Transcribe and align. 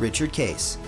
Richard 0.00 0.32
Case. 0.32 0.78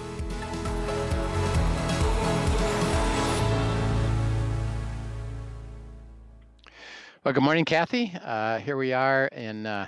Well, 7.24 7.32
good 7.34 7.42
morning, 7.42 7.64
Kathy. 7.64 8.12
Uh, 8.22 8.58
here 8.58 8.76
we 8.76 8.92
are 8.92 9.26
in 9.28 9.64
uh, 9.64 9.86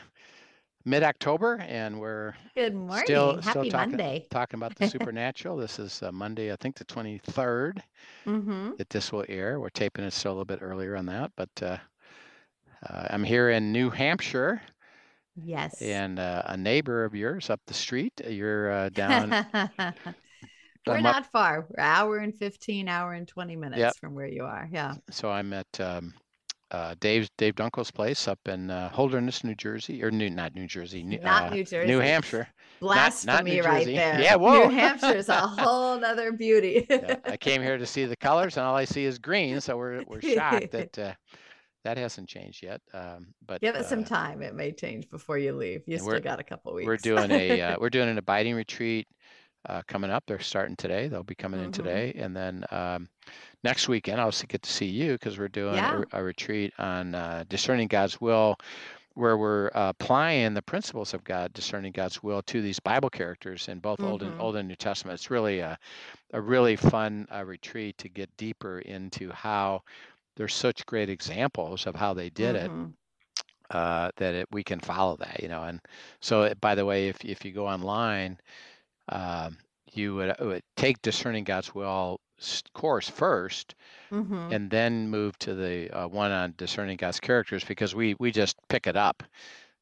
mid-October, 0.85 1.57
and 1.67 1.99
we're 2.01 2.35
Good 2.55 2.75
morning. 2.75 3.05
still 3.05 3.33
Happy 3.41 3.51
still 3.51 3.65
talking 3.71 3.91
Monday. 3.93 4.27
talking 4.31 4.59
about 4.61 4.77
the 4.77 4.89
supernatural. 4.89 5.57
This 5.57 5.79
is 5.81 6.01
uh, 6.03 6.13
Monday, 6.13 6.53
I 6.53 6.57
think, 6.57 6.77
the 6.77 6.85
23rd 6.85 7.79
Mm-hmm. 8.27 8.71
that 8.79 8.89
this 8.89 9.13
will 9.13 9.25
air. 9.29 9.59
We're 9.61 9.69
taping 9.71 10.05
it 10.05 10.13
still 10.13 10.31
a 10.33 10.35
little 10.35 10.45
bit 10.47 10.61
earlier 10.63 10.97
on 10.97 11.05
that, 11.07 11.33
but 11.37 11.51
uh, 11.63 11.77
uh, 12.89 13.07
I'm 13.11 13.23
here 13.25 13.51
in 13.51 13.71
New 13.73 13.91
Hampshire, 13.91 14.63
Yes. 15.43 15.81
and 15.83 16.19
uh, 16.19 16.43
a 16.47 16.57
neighbor 16.57 17.05
of 17.05 17.15
yours 17.15 17.51
up 17.51 17.61
the 17.67 17.75
street. 17.75 18.13
uh, 18.25 18.29
You're 18.29 18.71
uh, 18.73 18.89
down. 18.91 19.31
We're 20.87 20.95
I'm 20.97 21.07
up- 21.07 21.15
not 21.15 21.33
far. 21.33 21.67
We're 21.69 21.83
hour 21.83 22.19
and 22.19 22.35
15, 22.37 22.89
hour 22.89 23.15
and 23.15 23.27
20 23.27 23.57
minutes 23.57 23.79
Yep. 23.81 23.97
from 23.97 24.15
where 24.15 24.27
you 24.29 24.45
are. 24.45 24.69
Yeah. 24.71 24.95
so 25.11 25.31
I'm 25.31 25.53
at 25.55 25.81
um, 25.81 26.13
uh, 26.71 26.95
Dave 27.01 27.29
Dave 27.39 27.55
Dunkel's 27.55 27.91
place 27.91 28.29
up 28.29 28.39
in 28.47 28.71
uh, 28.71 28.91
Holderness, 28.91 29.45
New 29.45 29.55
Jersey, 29.55 30.03
or 30.05 30.11
New 30.11 30.29
not 30.29 30.55
New 30.55 30.67
Jersey, 30.67 31.03
New, 31.03 31.19
Not 31.21 31.45
uh, 31.45 31.55
New 31.55 31.65
Jersey. 31.65 31.87
New 31.87 32.01
Hampshire. 32.01 32.49
Blasphemy 32.81 33.53
New 33.53 33.63
right 33.63 33.79
Jersey. 33.85 33.97
there. 33.97 34.21
Yeah, 34.21 34.35
whoa. 34.35 34.69
New 34.69 34.75
Hampshire's 34.75 35.29
a 35.31 35.41
whole 35.41 36.05
other 36.05 36.33
beauty. 36.33 36.87
Yeah, 36.91 37.17
I 37.25 37.37
came 37.39 37.63
here 37.63 37.79
to 37.79 37.87
see 37.87 38.05
the 38.05 38.17
colors, 38.17 38.57
and 38.59 38.67
all 38.67 38.75
I 38.77 38.85
see 38.85 39.05
is 39.05 39.19
green. 39.19 39.61
So 39.61 39.77
we're 39.79 40.03
we're 40.07 40.21
shocked 40.21 40.71
that 40.73 40.99
uh, 40.99 41.13
that 41.85 41.97
hasn't 41.97 42.29
changed 42.29 42.63
yet. 42.63 42.81
Um, 42.93 43.29
but 43.47 43.61
Give 43.61 43.75
it 43.77 43.87
some 43.87 44.01
uh, 44.01 44.07
time. 44.07 44.43
It 44.43 44.55
may 44.55 44.73
change 44.73 45.09
before 45.11 45.39
you 45.39 45.53
leave. 45.53 45.83
You 45.87 45.99
still 45.99 46.21
got 46.21 46.41
a 46.41 46.45
couple 46.45 46.75
weeks. 46.75 46.87
we're 46.87 46.97
doing 46.97 47.31
a 47.31 47.61
uh, 47.61 47.77
we're 47.81 47.91
doing 47.91 48.09
an 48.09 48.19
abiding 48.19 48.55
retreat 48.55 49.07
uh, 49.69 49.83
coming 49.87 50.11
up. 50.11 50.25
They're 50.27 50.41
starting 50.41 50.77
today. 50.77 51.09
They'll 51.09 51.23
be 51.23 51.35
coming 51.35 51.61
in 51.61 51.71
Mhm. 51.71 51.75
today, 51.75 52.13
and 52.17 52.35
then 52.37 52.65
um, 52.71 53.09
next 53.63 53.89
weekend 53.89 54.21
I'll 54.21 54.33
get 54.49 54.63
to 54.63 54.71
see 54.71 54.87
you 54.87 55.13
because 55.13 55.39
we're 55.39 55.49
doing 55.49 55.75
Yeah. 55.77 56.03
a, 56.13 56.21
a 56.21 56.23
retreat 56.23 56.73
on 56.79 57.15
uh, 57.15 57.45
discerning 57.49 57.89
God's 57.89 58.21
will. 58.21 58.57
Where 59.17 59.37
we're 59.39 59.71
uh, 59.77 59.91
applying 59.91 60.55
the 60.55 60.63
principles 60.63 61.15
of 61.15 61.23
God, 61.23 61.53
discerning 61.53 61.93
God's 61.93 62.21
will 62.21 62.43
to 62.43 62.61
these 62.61 62.81
Bible 62.81 63.11
characters 63.11 63.69
in 63.69 63.79
both 63.79 64.03
Old 64.03 64.25
and 64.25 64.35
Mhm. 64.35 64.41
Old 64.41 64.57
and 64.57 64.67
New 64.67 64.75
Testament. 64.75 65.15
It's 65.21 65.31
really 65.31 65.61
a, 65.61 65.79
a 66.33 66.41
really 66.41 66.75
fun 66.75 67.29
uh, 67.33 67.45
retreat 67.45 67.97
to 67.99 68.09
get 68.09 68.37
deeper 68.37 68.81
into 68.81 69.31
how 69.31 69.83
there's 70.37 70.55
such 70.55 70.87
great 70.87 71.11
examples 71.11 71.87
of 71.87 71.97
how 71.97 72.15
they 72.15 72.31
did 72.31 72.57
it 72.57 72.73
Mhm. 72.73 72.95
uh, 73.71 74.11
that 74.17 74.35
it, 74.35 74.49
we 74.53 74.63
can 74.63 74.81
follow 74.81 75.17
that, 75.17 75.43
you 75.43 75.49
know. 75.49 75.63
And 75.65 75.81
so, 76.21 76.43
it- 76.45 76.61
by 76.61 76.75
the 76.75 76.85
way, 76.85 77.09
if 77.09 77.25
if 77.25 77.45
you 77.45 77.53
go 77.53 77.67
online, 77.69 78.39
um, 79.11 79.59
you 79.93 80.15
would, 80.17 80.31
uh, 80.31 80.37
would 80.47 80.63
take 80.77 81.03
discerning 81.03 81.45
God's 81.45 81.75
will 81.75 82.21
course 82.75 83.09
first, 83.09 83.75
Mhm. 84.11 84.51
and 84.51 84.71
then 84.71 85.09
move 85.11 85.39
to 85.41 85.55
the 85.55 85.91
uh, 85.93 86.09
one 86.09 86.33
on 86.33 86.55
discerning 86.59 86.97
God's 86.99 87.21
characters 87.21 87.65
because 87.65 87.95
we 87.95 88.15
we 88.21 88.33
just 88.33 88.57
pick 88.69 88.87
it 88.87 88.97
up 88.97 89.23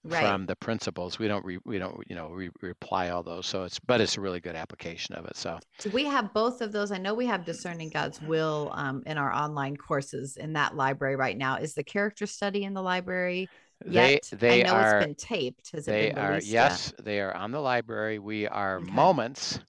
Right. 0.05 0.39
from 0.39 0.47
the 0.47 0.57
principles. 0.57 1.19
We 1.19 1.29
don't 1.29 1.45
re, 1.45 1.59
we 1.65 1.79
don't 1.79 2.03
you 2.09 2.17
know 2.17 2.29
re, 2.31 2.51
reply 2.61 3.11
all 3.11 3.23
those. 3.23 3.47
So 3.47 3.65
it's 3.65 3.79
but 3.81 4.01
it's 4.01 4.17
a 4.17 4.21
really 4.21 4.41
good 4.41 4.57
application 4.57 5.15
of 5.17 5.27
it. 5.27 5.37
So 5.37 5.61
Do 5.79 5.91
we 5.91 6.05
have 6.07 6.33
both 6.33 6.61
of 6.61 6.73
those? 6.73 6.93
I 6.93 6.99
know 6.99 7.15
we 7.15 7.27
have 7.27 7.45
discerning 7.45 7.91
God's 7.91 8.21
will 8.21 8.71
um, 8.75 9.03
in 9.07 9.19
our 9.19 9.33
online 9.33 9.77
courses 9.77 10.37
in 10.37 10.53
that 10.53 10.77
library 10.77 11.17
right 11.17 11.37
now. 11.37 11.57
Is 11.57 11.75
the 11.75 11.83
character 11.85 12.27
study 12.27 12.62
in 12.65 12.75
the 12.75 12.83
library 12.83 13.51
they 13.85 14.21
yet? 14.21 14.33
they 14.33 14.49
I 14.49 14.59
know 14.59 14.79
are 14.79 14.79
it's 14.79 14.95
been 14.95 15.15
taped. 15.15 15.71
Has 15.73 15.89
it 15.89 15.99
been 15.99 16.15
are 16.15 16.15
released 16.15 16.59
yet? 16.59 16.81
yes, 16.81 16.95
they 17.03 17.21
are 17.21 17.35
on 17.37 17.51
the 17.51 17.61
library. 17.61 18.19
We 18.19 18.47
are 18.49 18.81
Okay. 18.81 18.83
moments 18.83 19.61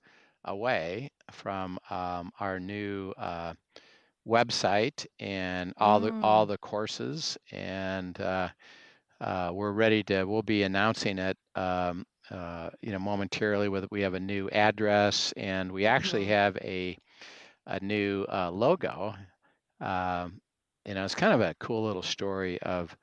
away 0.45 1.11
from 1.31 1.79
um, 1.89 2.31
our 2.39 2.59
new 2.59 3.11
uh, 3.17 3.53
website 4.27 5.07
and 5.19 5.73
all 5.77 5.99
the 6.01 6.13
all 6.21 6.45
Mm. 6.45 6.47
the 6.47 6.57
courses, 6.59 7.37
and 7.51 8.19
uh, 8.21 8.49
uh, 9.21 9.51
we're 9.53 9.71
ready 9.71 10.03
to. 10.03 10.23
We'll 10.25 10.41
be 10.43 10.63
announcing 10.63 11.17
it, 11.19 11.37
um, 11.55 12.05
uh, 12.31 12.69
you 12.81 12.91
know, 12.91 12.99
momentarily. 12.99 13.69
With 13.69 13.85
we 13.91 14.01
have 14.01 14.13
a 14.13 14.19
new 14.19 14.49
address, 14.49 15.33
and 15.37 15.71
we 15.71 15.85
actually 15.85 16.25
Mhm. 16.25 16.27
have 16.27 16.57
a 16.57 16.97
a 17.67 17.79
new 17.83 18.25
uh, 18.31 18.51
logo. 18.51 19.13
Um, 19.81 20.41
you 20.85 20.93
know, 20.95 21.05
it's 21.05 21.15
kind 21.15 21.33
of 21.33 21.41
a 21.41 21.55
cool 21.59 21.83
little 21.85 22.01
story 22.03 22.61
of 22.61 22.95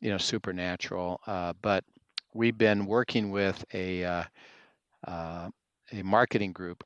you 0.00 0.10
know 0.10 0.18
supernatural 0.18 1.20
uh, 1.26 1.52
but 1.62 1.84
we've 2.34 2.56
been 2.58 2.86
working 2.86 3.30
with 3.30 3.64
a 3.74 4.04
uh, 4.04 4.24
uh, 5.06 5.48
a 5.92 6.02
marketing 6.02 6.52
group 6.52 6.84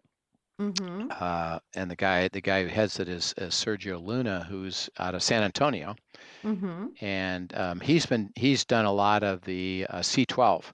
Mm-hmm. 0.60 1.08
uh, 1.10 1.58
and 1.74 1.90
the 1.90 1.96
guy 1.96 2.28
the 2.28 2.40
guy 2.40 2.62
who 2.62 2.68
heads 2.68 2.98
it 2.98 3.08
is, 3.08 3.34
is 3.36 3.54
Sergio 3.54 4.02
Luna 4.02 4.46
who's 4.48 4.88
out 4.98 5.14
of 5.14 5.22
San 5.22 5.42
Antonio 5.42 5.94
Mm-hmm. 6.44 6.86
and 7.00 7.54
um, 7.56 7.80
he's 7.80 8.06
been 8.06 8.30
he's 8.36 8.64
done 8.64 8.84
a 8.84 8.92
lot 8.92 9.22
of 9.22 9.42
the 9.42 9.86
uh, 9.90 9.98
C12 10.00 10.72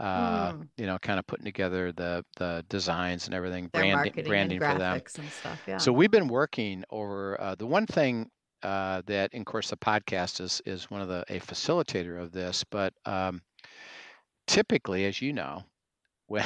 uh, 0.00 0.52
Mm. 0.52 0.68
you 0.76 0.86
know 0.86 0.98
kind 0.98 1.18
of 1.18 1.26
putting 1.26 1.44
together 1.44 1.92
the 1.92 2.24
the 2.36 2.64
designs 2.68 3.26
and 3.26 3.34
everything 3.34 3.70
Their 3.72 3.82
branding 3.82 4.24
branding 4.24 4.62
and 4.62 4.72
for 4.72 4.78
them 4.78 5.02
and 5.18 5.30
stuff. 5.30 5.60
Yeah. 5.66 5.78
so 5.78 5.92
we've 5.92 6.10
been 6.10 6.28
working 6.28 6.84
over 6.90 7.40
uh, 7.40 7.54
the 7.54 7.66
one 7.66 7.86
thing 7.86 8.30
uh, 8.62 9.02
that, 9.06 9.32
of 9.34 9.44
course, 9.44 9.70
the 9.70 9.76
podcast 9.76 10.40
is 10.40 10.60
is 10.66 10.90
one 10.90 11.00
of 11.02 11.08
the 11.08 11.24
a 11.28 11.38
facilitator 11.38 12.20
of 12.20 12.32
this. 12.32 12.64
But 12.64 12.94
um, 13.04 13.42
typically, 14.46 15.04
as 15.06 15.20
you 15.22 15.32
know, 15.32 15.62
when 16.28 16.44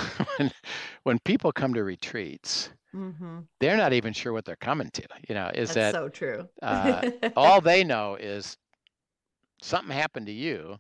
when 1.09 1.19
people 1.21 1.51
come 1.51 1.73
to 1.73 1.85
retreats, 1.85 2.69
mm-hmm. 2.95 3.39
they're 3.61 3.79
not 3.79 3.95
even 3.95 4.13
sure 4.13 4.35
what 4.35 4.45
they're 4.45 4.57
coming 4.57 4.91
to. 4.91 5.03
You 5.27 5.35
know, 5.35 5.51
is 5.55 5.73
That's 5.73 5.75
that 5.75 5.95
so 5.95 6.11
true. 6.11 6.47
uh, 6.61 7.11
all 7.37 7.63
they 7.63 7.83
know 7.83 8.17
is 8.17 8.59
something 9.63 9.91
happened 9.97 10.27
to 10.27 10.33
you, 10.33 10.77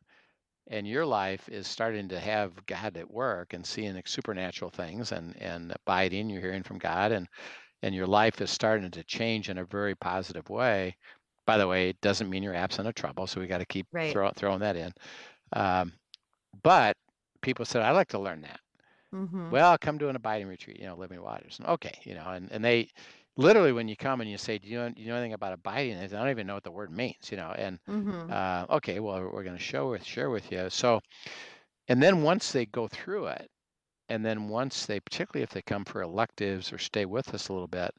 and 0.66 0.86
your 0.86 1.06
life 1.06 1.48
is 1.48 1.66
starting 1.66 2.08
to 2.08 2.20
have 2.20 2.52
God 2.66 2.98
at 2.98 3.10
work 3.10 3.54
and 3.54 3.64
seeing 3.64 3.98
supernatural 4.04 4.70
things 4.70 5.12
and 5.12 5.34
and 5.40 5.72
abiding. 5.74 6.28
You're 6.28 6.42
hearing 6.42 6.62
from 6.62 6.76
God 6.78 7.10
and 7.10 7.26
and 7.82 7.94
your 7.94 8.06
life 8.06 8.42
is 8.42 8.50
starting 8.50 8.90
to 8.90 9.04
change 9.04 9.48
in 9.48 9.56
a 9.56 9.64
very 9.64 9.94
positive 9.94 10.50
way. 10.50 10.94
By 11.46 11.56
the 11.56 11.66
way, 11.66 11.88
it 11.88 12.00
doesn't 12.02 12.28
mean 12.28 12.42
you're 12.42 12.54
absent 12.54 12.86
of 12.86 12.94
trouble, 12.94 13.26
so 13.26 13.40
we 13.40 13.46
got 13.46 13.58
to 13.58 13.66
keep 13.66 13.86
Right. 13.92 14.12
throw, 14.12 14.30
throwing 14.36 14.60
that 14.60 14.76
in. 14.76 14.92
Um, 15.54 15.94
but 16.62 16.98
people 17.40 17.64
said, 17.64 17.80
"I'd 17.80 17.92
like 17.92 18.08
to 18.08 18.18
learn 18.18 18.42
that." 18.42 18.60
Mm-hmm. 19.14 19.50
Well, 19.50 19.76
come 19.78 19.98
to 19.98 20.08
an 20.08 20.16
abiding 20.16 20.48
retreat, 20.48 20.78
you 20.80 20.86
know, 20.86 20.96
living 20.96 21.22
waters. 21.22 21.58
Okay, 21.66 21.98
you 22.04 22.14
know, 22.14 22.26
and, 22.28 22.50
and 22.52 22.64
they 22.64 22.90
literally 23.36 23.72
when 23.72 23.88
you 23.88 23.96
come 23.96 24.20
and 24.20 24.30
you 24.30 24.36
say, 24.38 24.58
Do 24.58 24.68
you 24.68 24.78
know, 24.78 24.90
do 24.90 25.00
you 25.02 25.08
know 25.08 25.16
anything 25.16 25.32
about 25.32 25.52
abiding? 25.52 25.98
They 25.98 26.08
say, 26.08 26.16
I 26.16 26.20
don't 26.20 26.30
even 26.30 26.46
know 26.46 26.54
what 26.54 26.64
the 26.64 26.70
word 26.70 26.90
means, 26.90 27.30
you 27.30 27.36
know. 27.36 27.52
And 27.56 27.78
Mm-hmm. 27.88 28.30
uh, 28.30 28.66
okay, 28.76 29.00
well, 29.00 29.20
we're 29.32 29.44
going 29.44 29.56
to 29.56 29.62
show 29.62 29.90
with 29.90 30.04
share 30.04 30.30
with 30.30 30.50
you. 30.52 30.68
So, 30.70 31.00
and 31.88 32.02
then 32.02 32.22
once 32.22 32.52
they 32.52 32.66
go 32.66 32.88
through 32.88 33.26
it, 33.28 33.50
and 34.08 34.24
then 34.24 34.48
once 34.48 34.86
they, 34.86 35.00
particularly 35.00 35.42
if 35.44 35.50
they 35.50 35.62
come 35.62 35.84
for 35.84 36.02
electives 36.02 36.72
or 36.72 36.78
stay 36.78 37.04
with 37.06 37.34
us 37.34 37.48
a 37.48 37.52
little 37.52 37.68
bit, 37.68 37.94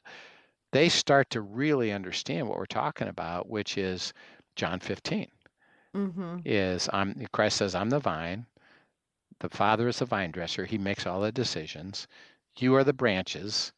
they 0.72 0.88
start 0.88 1.30
to 1.30 1.40
really 1.42 1.92
understand 1.92 2.48
what 2.48 2.58
we're 2.58 2.66
talking 2.66 3.08
about, 3.08 3.48
which 3.48 3.78
is 3.78 4.12
John 4.56 4.80
15. 4.80 5.28
Mm-hmm. 5.96 6.38
Is 6.44 6.88
I'm 6.92 7.26
Christ 7.32 7.56
says, 7.58 7.74
I'm 7.74 7.90
the 7.90 7.98
vine, 8.00 8.46
the 9.40 9.48
Father 9.50 9.88
is 9.88 9.98
the 9.98 10.06
vine 10.06 10.30
dresser. 10.30 10.64
He 10.66 10.78
makes 10.78 11.06
all 11.06 11.20
the 11.20 11.32
decisions. 11.32 12.08
You 12.58 12.74
are 12.76 12.84
the 12.84 12.92
branches. 12.92 13.72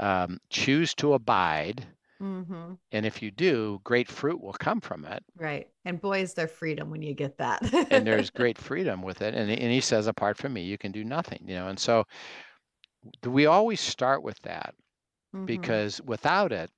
Um, 0.00 0.40
choose 0.50 0.94
to 0.96 1.14
abide, 1.14 1.86
Mm-hmm. 2.20 2.74
and 2.92 3.04
if 3.04 3.20
you 3.20 3.30
do, 3.30 3.82
great 3.84 4.08
fruit 4.08 4.40
will 4.40 4.54
come 4.54 4.80
from 4.80 5.04
it. 5.04 5.22
Right. 5.36 5.68
And 5.84 6.00
boy, 6.00 6.20
is 6.22 6.34
there 6.34 6.48
freedom 6.48 6.90
when 6.90 7.02
you 7.02 7.14
get 7.14 7.38
that. 7.38 7.62
and 7.90 8.06
there's 8.06 8.30
great 8.30 8.58
freedom 8.58 9.02
with 9.02 9.20
it. 9.22 9.34
And, 9.34 9.50
and 9.50 9.72
he 9.72 9.80
says, 9.80 10.06
apart 10.06 10.36
from 10.36 10.52
me, 10.52 10.62
you 10.62 10.78
can 10.78 10.92
do 10.92 11.04
nothing, 11.04 11.42
you 11.46 11.54
know. 11.54 11.68
And 11.68 11.78
so 11.78 12.06
we 13.24 13.46
always 13.46 13.80
start 13.80 14.22
with 14.22 14.40
that 14.42 14.74
Mhm. 15.32 15.46
because 15.46 16.00
without 16.02 16.52
it, 16.52 16.70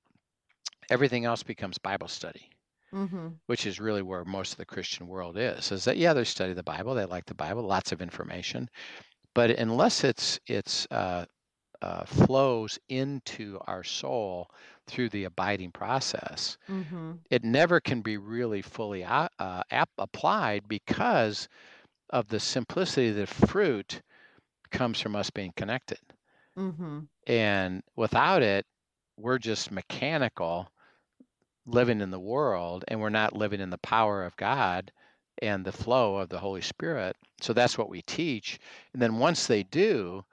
everything 0.91 1.25
else 1.25 1.43
becomes 1.43 1.79
Bible 1.79 2.09
study, 2.09 2.51
Mhm. 2.93 3.41
which 3.47 3.67
is 3.67 3.81
really 3.81 4.03
where 4.03 4.25
most 4.25 4.53
of 4.53 4.59
the 4.59 4.67
Christian 4.67 5.06
world 5.06 5.37
is. 5.38 5.73
Is 5.73 5.85
that 5.85 5.97
yeah, 5.99 6.12
they 6.12 6.25
study 6.25 6.53
the 6.53 6.62
Bible, 6.62 6.94
they 6.94 7.05
like 7.06 7.27
the 7.27 7.35
Bible, 7.35 7.62
lots 7.62 7.93
of 7.93 8.00
information, 8.03 8.69
but 9.35 9.50
unless 9.50 10.05
it's 10.05 10.41
it's 10.47 10.87
uh, 10.91 11.27
uh, 11.83 12.05
flows 12.06 12.79
into 12.88 13.59
our 13.67 13.85
soul 13.85 14.49
through 14.87 15.11
the 15.11 15.25
abiding 15.25 15.73
process, 15.73 16.59
Mm-hmm. 16.69 17.12
it 17.31 17.44
never 17.44 17.81
can 17.81 18.03
be 18.03 18.17
really 18.17 18.62
fully 18.62 19.05
uh, 19.05 19.29
ap- 19.71 19.91
applied 19.99 20.69
because 20.69 21.49
of 22.11 22.29
the 22.29 22.41
simplicity 22.41 23.09
of 23.11 23.17
the 23.17 23.27
fruit 23.27 24.03
comes 24.71 25.00
from 25.00 25.17
us 25.17 25.31
being 25.31 25.53
connected. 25.56 26.00
Mm-hmm. 26.56 26.99
And 27.29 27.82
without 27.94 28.43
it, 28.43 28.67
we're 29.17 29.39
just 29.39 29.71
mechanical 29.71 30.69
living 31.67 32.01
in 32.01 32.11
the 32.11 32.19
world 32.19 32.85
and 32.89 33.01
we're 33.01 33.09
not 33.11 33.37
living 33.37 33.61
in 33.61 33.71
the 33.71 33.79
power 33.79 34.25
of 34.25 34.37
God 34.37 34.93
and 35.43 35.65
the 35.65 35.73
flow 35.73 36.17
of 36.17 36.29
the 36.29 36.39
Holy 36.39 36.63
Spirit. 36.63 37.17
So 37.41 37.53
that's 37.53 37.77
what 37.77 37.91
we 37.91 38.03
teach. 38.03 38.59
And 38.93 39.03
then 39.03 39.19
once 39.19 39.47
they 39.47 39.63
do, 39.65 40.25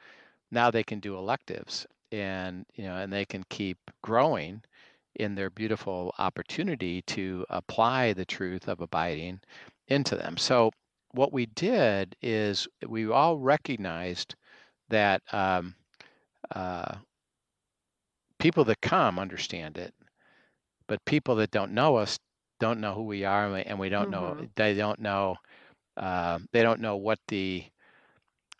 now 0.51 0.71
they 0.71 0.83
can 0.83 0.99
do 0.99 1.17
electives 1.17 1.85
and 2.11 2.65
you 2.75 2.83
know 2.83 2.95
and 2.95 3.11
they 3.11 3.25
can 3.25 3.43
keep 3.49 3.77
growing 4.03 4.61
in 5.15 5.35
their 5.35 5.49
beautiful 5.49 6.13
opportunity 6.19 7.01
to 7.03 7.45
apply 7.49 8.13
the 8.13 8.25
truth 8.25 8.67
of 8.67 8.81
abiding 8.81 9.39
into 9.87 10.15
them. 10.15 10.37
So 10.37 10.71
what 11.11 11.33
we 11.33 11.45
did 11.47 12.15
is 12.21 12.67
we 12.87 13.09
all 13.09 13.37
recognized 13.37 14.35
that 14.89 15.21
um, 15.31 15.75
uh, 16.53 16.95
people 18.39 18.63
that 18.65 18.81
come 18.81 19.19
understand 19.19 19.77
it, 19.77 19.93
but 20.87 21.03
people 21.05 21.35
that 21.37 21.51
don't 21.51 21.73
know 21.73 21.97
us 21.97 22.19
don't 22.59 22.79
know 22.81 22.93
who 22.95 23.03
we 23.03 23.25
are, 23.25 23.45
and 23.45 23.53
we, 23.53 23.61
and 23.63 23.79
we 23.79 23.89
don't 23.89 24.09
know 24.09 24.35
Mhm. 24.35 24.49
they 24.55 24.73
don't 24.75 24.99
know 24.99 25.37
uh, 25.97 26.39
they 26.53 26.63
don't 26.63 26.81
know 26.81 26.97
what 26.97 27.19
the 27.29 27.65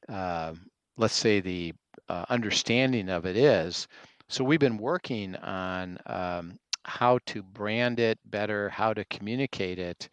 uh, 0.10 0.54
let's 0.98 1.14
say 1.16 1.40
the 1.40 1.74
uh, 2.10 2.25
understanding 2.30 3.10
of 3.10 3.25
it 3.25 3.36
is. 3.38 3.88
So 4.30 4.44
we've 4.44 4.60
been 4.60 4.78
working 4.78 5.36
on 5.38 5.98
um, 6.06 6.60
how 6.86 7.20
to 7.28 7.44
brand 7.44 8.00
it 8.00 8.20
better, 8.25 8.70
how 8.70 8.94
to 8.94 9.06
communicate 9.06 9.80
it, 9.80 10.10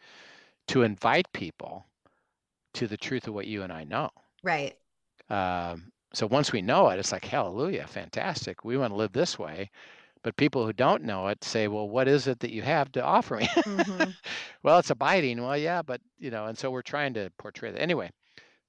to 0.69 0.83
invite 0.83 1.33
people 1.33 1.87
to 2.75 2.87
the 2.89 2.97
truth 2.99 3.29
of 3.29 3.35
what 3.35 3.47
you 3.47 3.63
and 3.63 3.73
I 3.73 3.85
know. 3.85 4.11
Right. 4.43 4.77
Um, 5.29 5.93
so 6.13 6.27
once 6.27 6.53
we 6.53 6.61
know 6.63 6.89
it, 6.91 6.99
it's 6.99 7.13
like 7.13 7.25
hallelujah, 7.25 7.87
fantastic. 7.87 8.65
We 8.65 8.77
want 8.77 8.91
to 8.93 8.97
live 8.97 9.13
this 9.13 9.39
way. 9.39 9.71
But 10.23 10.37
people 10.37 10.67
who 10.67 10.73
don't 10.73 11.03
know 11.05 11.29
it 11.29 11.45
say, 11.45 11.69
"Well, 11.69 11.89
what 11.89 12.09
is 12.09 12.27
it 12.27 12.41
that 12.41 12.51
you 12.53 12.63
have 12.63 12.93
to 12.93 13.03
offer 13.05 13.37
me?" 13.37 13.49
Mhm. 13.65 14.17
well, 14.63 14.79
it's 14.79 14.91
abiding. 14.91 15.43
Well, 15.43 15.57
yeah, 15.57 15.83
but 15.83 16.01
you 16.19 16.31
know, 16.31 16.47
and 16.47 16.59
so 16.59 16.71
we're 16.71 16.83
trying 16.83 17.15
to 17.15 17.31
portray 17.39 17.71
that. 17.73 17.81
Anyway, 17.81 18.11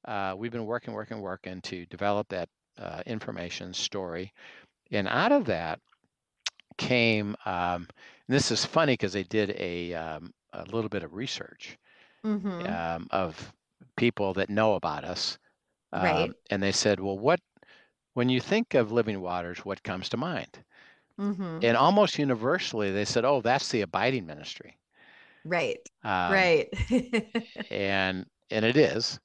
uh, 0.06 0.36
we've 0.38 0.52
been 0.52 0.66
working, 0.66 0.94
working, 0.94 1.22
working 1.22 1.62
to 1.64 1.86
develop 1.88 2.30
that 2.30 2.50
uh, 2.78 3.04
information 3.06 3.74
story, 3.74 4.34
and 4.92 5.08
out 5.08 5.32
of 5.32 5.46
that 5.46 5.80
came. 6.78 7.36
Um, 7.46 7.88
this 8.28 8.52
is 8.52 8.66
funny 8.66 8.94
because 8.94 9.14
they 9.14 9.24
did 9.24 9.52
a 9.58 9.94
um, 9.94 10.34
a 10.54 10.64
little 10.66 10.90
bit 10.90 11.04
of 11.04 11.14
research 11.14 11.78
Mm-hmm. 12.24 12.68
um, 12.68 13.08
of 13.12 13.54
people 13.98 14.34
that 14.34 14.50
know 14.50 14.76
about 14.76 15.04
us, 15.04 15.38
Right. 15.96 16.32
um, 16.32 16.36
and 16.50 16.62
they 16.64 16.72
said, 16.72 17.00
"Well, 17.00 17.18
what 17.20 17.40
when 18.14 18.30
you 18.30 18.40
think 18.42 18.74
of 18.76 18.92
living 18.92 19.22
waters, 19.22 19.60
what 19.66 19.84
comes 19.84 20.10
to 20.10 20.18
mind?" 20.18 20.64
Mm-hmm. 21.20 21.60
And 21.62 21.78
almost 21.78 22.18
universally, 22.18 22.92
they 22.92 23.06
said, 23.06 23.26
"Oh, 23.26 23.42
that's 23.42 23.70
the 23.70 23.82
abiding 23.82 24.26
ministry." 24.26 24.78
Right. 25.46 25.80
Um, 26.04 26.32
right. 26.32 26.68
and 27.72 28.26
and 28.50 28.66
it 28.66 28.78
is 28.78 29.20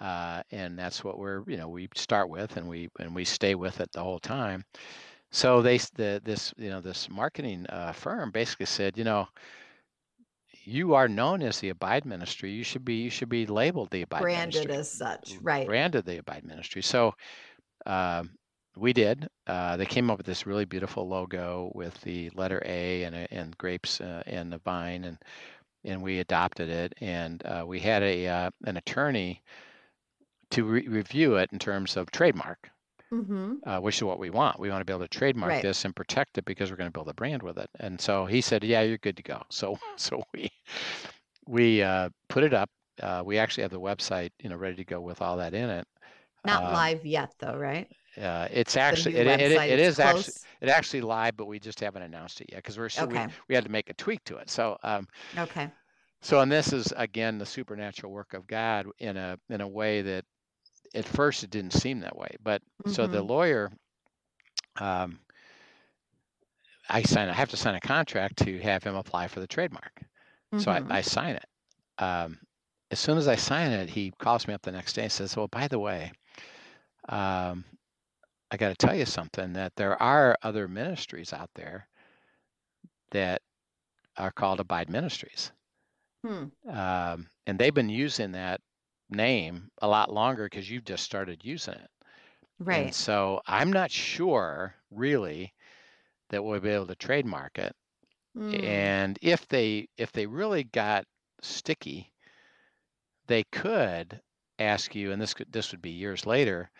uh, 0.00 0.42
and 0.50 0.78
that's 0.78 1.02
what 1.02 1.18
we're 1.18 1.42
you 1.46 1.56
know 1.56 1.68
we 1.68 1.88
start 1.94 2.28
with 2.28 2.56
and 2.56 2.68
we 2.68 2.88
and 2.98 3.14
we 3.14 3.24
stay 3.24 3.54
with 3.54 3.80
it 3.80 3.90
the 3.92 4.02
whole 4.02 4.18
time 4.18 4.64
so 5.30 5.62
they 5.62 5.78
the 5.94 6.20
this 6.24 6.52
you 6.56 6.68
know 6.68 6.80
this 6.80 7.08
marketing 7.08 7.66
uh, 7.70 7.92
firm 7.92 8.30
basically 8.30 8.66
said 8.66 8.96
you 8.98 9.04
know 9.04 9.26
you 10.64 10.94
are 10.94 11.08
known 11.08 11.42
as 11.42 11.60
the 11.60 11.70
abide 11.70 12.04
ministry 12.04 12.50
you 12.50 12.64
should 12.64 12.84
be 12.84 12.94
you 12.94 13.10
should 13.10 13.28
be 13.28 13.46
labeled 13.46 13.90
the 13.90 14.02
abide 14.02 14.22
ministry. 14.22 14.66
Branded 14.66 14.68
ministry 14.68 14.80
as 14.80 14.90
such. 14.90 15.38
Right. 15.42 15.66
branded 15.66 16.04
the 16.04 16.18
abide 16.18 16.44
ministry 16.44 16.82
so 16.82 17.14
um, 17.86 18.30
we 18.76 18.92
did 18.92 19.28
uh, 19.46 19.76
they 19.76 19.86
came 19.86 20.10
up 20.10 20.18
with 20.18 20.26
this 20.26 20.46
really 20.46 20.64
beautiful 20.64 21.08
logo 21.08 21.70
with 21.74 22.00
the 22.02 22.30
letter 22.30 22.62
a 22.66 23.04
and, 23.04 23.14
and 23.30 23.56
grapes 23.58 24.00
uh, 24.00 24.22
and 24.26 24.52
the 24.52 24.58
vine 24.58 25.04
and 25.04 25.18
and 25.84 26.02
we 26.02 26.20
adopted 26.20 26.68
it 26.68 26.94
and 27.00 27.44
uh, 27.46 27.64
we 27.66 27.80
had 27.80 28.02
a 28.02 28.26
uh, 28.28 28.50
an 28.66 28.76
attorney 28.76 29.42
to 30.50 30.64
re- 30.64 30.88
review 30.88 31.36
it 31.36 31.52
in 31.52 31.58
terms 31.58 31.96
of 31.96 32.10
trademark 32.10 32.70
Mm-hmm. 33.12 33.54
uh, 33.64 33.80
which 33.80 33.96
is 33.96 34.02
what 34.04 34.18
we 34.18 34.30
want 34.30 34.60
we 34.60 34.70
want 34.70 34.80
to 34.80 34.84
be 34.84 34.92
able 34.92 35.04
to 35.04 35.08
trademark 35.18 35.58
Right. 35.58 35.60
this 35.60 35.84
and 35.84 35.96
protect 35.96 36.38
it 36.38 36.44
because 36.44 36.70
we're 36.70 36.76
going 36.76 36.88
to 36.90 36.92
build 36.92 37.08
a 37.08 37.14
brand 37.14 37.42
with 37.42 37.58
it 37.58 37.70
and 37.80 38.00
so 38.00 38.26
he 38.26 38.40
said 38.40 38.64
yeah 38.64 38.82
you're 38.82 38.98
good 38.98 39.16
to 39.16 39.22
go 39.22 39.42
so 39.50 39.78
so 39.96 40.22
we 40.34 40.50
we 41.46 41.82
uh, 41.82 42.08
put 42.28 42.44
it 42.44 42.54
up 42.54 42.70
uh, 43.02 43.22
we 43.24 43.38
actually 43.38 43.62
have 43.62 43.72
the 43.72 43.80
website 43.80 44.30
you 44.42 44.48
know 44.50 44.56
ready 44.56 44.76
to 44.76 44.84
go 44.84 45.00
with 45.00 45.22
all 45.22 45.36
that 45.38 45.54
in 45.54 45.70
it 45.70 45.86
Not 46.44 46.64
Um, 46.64 46.70
live 46.70 47.04
yet, 47.04 47.34
though, 47.40 47.58
right? 47.58 47.90
Uh, 48.18 48.48
it's 48.50 48.76
actually 48.76 49.14
it, 49.14 49.26
it, 49.26 49.52
it 49.52 49.78
is 49.80 49.98
actually 49.98 50.34
it 50.60 50.68
actually 50.68 51.00
live 51.02 51.36
but 51.36 51.46
we 51.46 51.58
just 51.58 51.80
haven't 51.80 52.02
announced 52.02 52.40
it 52.40 52.48
yet 52.50 52.58
because 52.58 52.78
we're 52.78 52.88
so 52.88 53.06
we, 53.06 53.20
Okay. 53.20 53.28
we 53.48 53.54
had 53.54 53.64
to 53.64 53.70
make 53.70 53.90
a 53.90 53.94
tweak 53.94 54.24
to 54.24 54.36
it 54.36 54.50
so 54.50 54.76
um, 54.82 55.06
Okay. 55.38 55.72
So, 56.20 56.40
and 56.40 56.50
this 56.50 56.72
is 56.72 56.92
again 56.96 57.38
the 57.38 57.46
supernatural 57.46 58.12
work 58.12 58.34
of 58.34 58.46
God 58.46 58.86
in 58.98 59.16
a 59.16 59.38
in 59.48 59.60
a 59.60 59.68
way 59.68 60.02
that 60.02 60.24
at 60.94 61.06
first 61.06 61.44
it 61.44 61.50
didn't 61.50 61.72
seem 61.72 62.00
that 62.00 62.16
way. 62.16 62.36
But 62.42 62.62
so 62.86 63.06
the 63.06 63.22
Mhm. 63.22 63.22
lawyer, 63.22 63.72
um, 64.80 65.20
I 66.88 67.02
sign. 67.02 67.28
I 67.28 67.32
have 67.32 67.50
to 67.50 67.56
sign 67.56 67.74
a 67.74 67.80
contract 67.80 68.38
to 68.38 68.58
have 68.60 68.82
him 68.84 68.94
apply 68.96 69.28
for 69.28 69.40
the 69.40 69.46
trademark. 69.46 70.02
So 70.56 70.70
Mhm. 70.70 70.90
I, 70.90 70.98
I 70.98 71.00
sign 71.02 71.36
it. 71.36 71.46
Um, 71.98 72.40
as 72.90 72.98
soon 73.00 73.18
as 73.18 73.28
I 73.28 73.36
sign 73.36 73.72
it, 73.72 73.90
he 73.90 74.12
calls 74.18 74.46
me 74.46 74.54
up 74.54 74.62
the 74.62 74.72
next 74.72 74.94
day 74.94 75.04
and 75.04 75.12
says, 75.12 75.36
"Well, 75.36 75.48
by 75.48 75.68
the 75.68 75.78
way, 75.78 76.12
um, 77.08 77.64
I 78.50 78.56
got 78.56 78.68
to 78.68 78.86
tell 78.86 78.94
you 78.94 79.06
something. 79.06 79.52
That 79.54 79.74
there 79.76 80.00
are 80.00 80.36
other 80.42 80.68
ministries 80.68 81.32
out 81.32 81.50
there 81.54 81.88
that 83.10 83.42
are 84.16 84.32
called 84.32 84.60
Abide 84.60 84.90
Ministries." 84.90 85.52
Hmm. 86.24 86.46
um, 86.68 87.28
and 87.46 87.56
they've 87.56 87.74
been 87.74 87.88
using 87.88 88.32
that 88.32 88.60
name 89.10 89.70
a 89.80 89.86
lot 89.86 90.12
longer 90.12 90.44
because 90.46 90.68
you've 90.68 90.84
just 90.84 91.04
started 91.04 91.44
using 91.44 91.74
it. 91.74 91.90
Right. 92.58 92.86
And 92.86 92.94
so 92.94 93.40
I'm 93.46 93.72
not 93.72 93.90
sure 93.90 94.74
really 94.90 95.52
that 96.30 96.42
we'll 96.42 96.60
be 96.60 96.70
able 96.70 96.86
to 96.88 96.96
trademark 96.96 97.58
it. 97.58 97.74
Mm. 98.36 98.64
And 98.64 99.18
if 99.22 99.46
they 99.48 99.88
if 99.96 100.12
they 100.12 100.26
really 100.26 100.64
got 100.64 101.04
sticky, 101.42 102.12
they 103.26 103.44
could 103.52 104.20
ask 104.58 104.94
you, 104.94 105.12
and 105.12 105.20
this 105.20 105.34
could 105.34 105.52
this 105.52 105.70
would 105.72 105.82
be 105.82 105.90
years 105.90 106.26
later, 106.26 106.70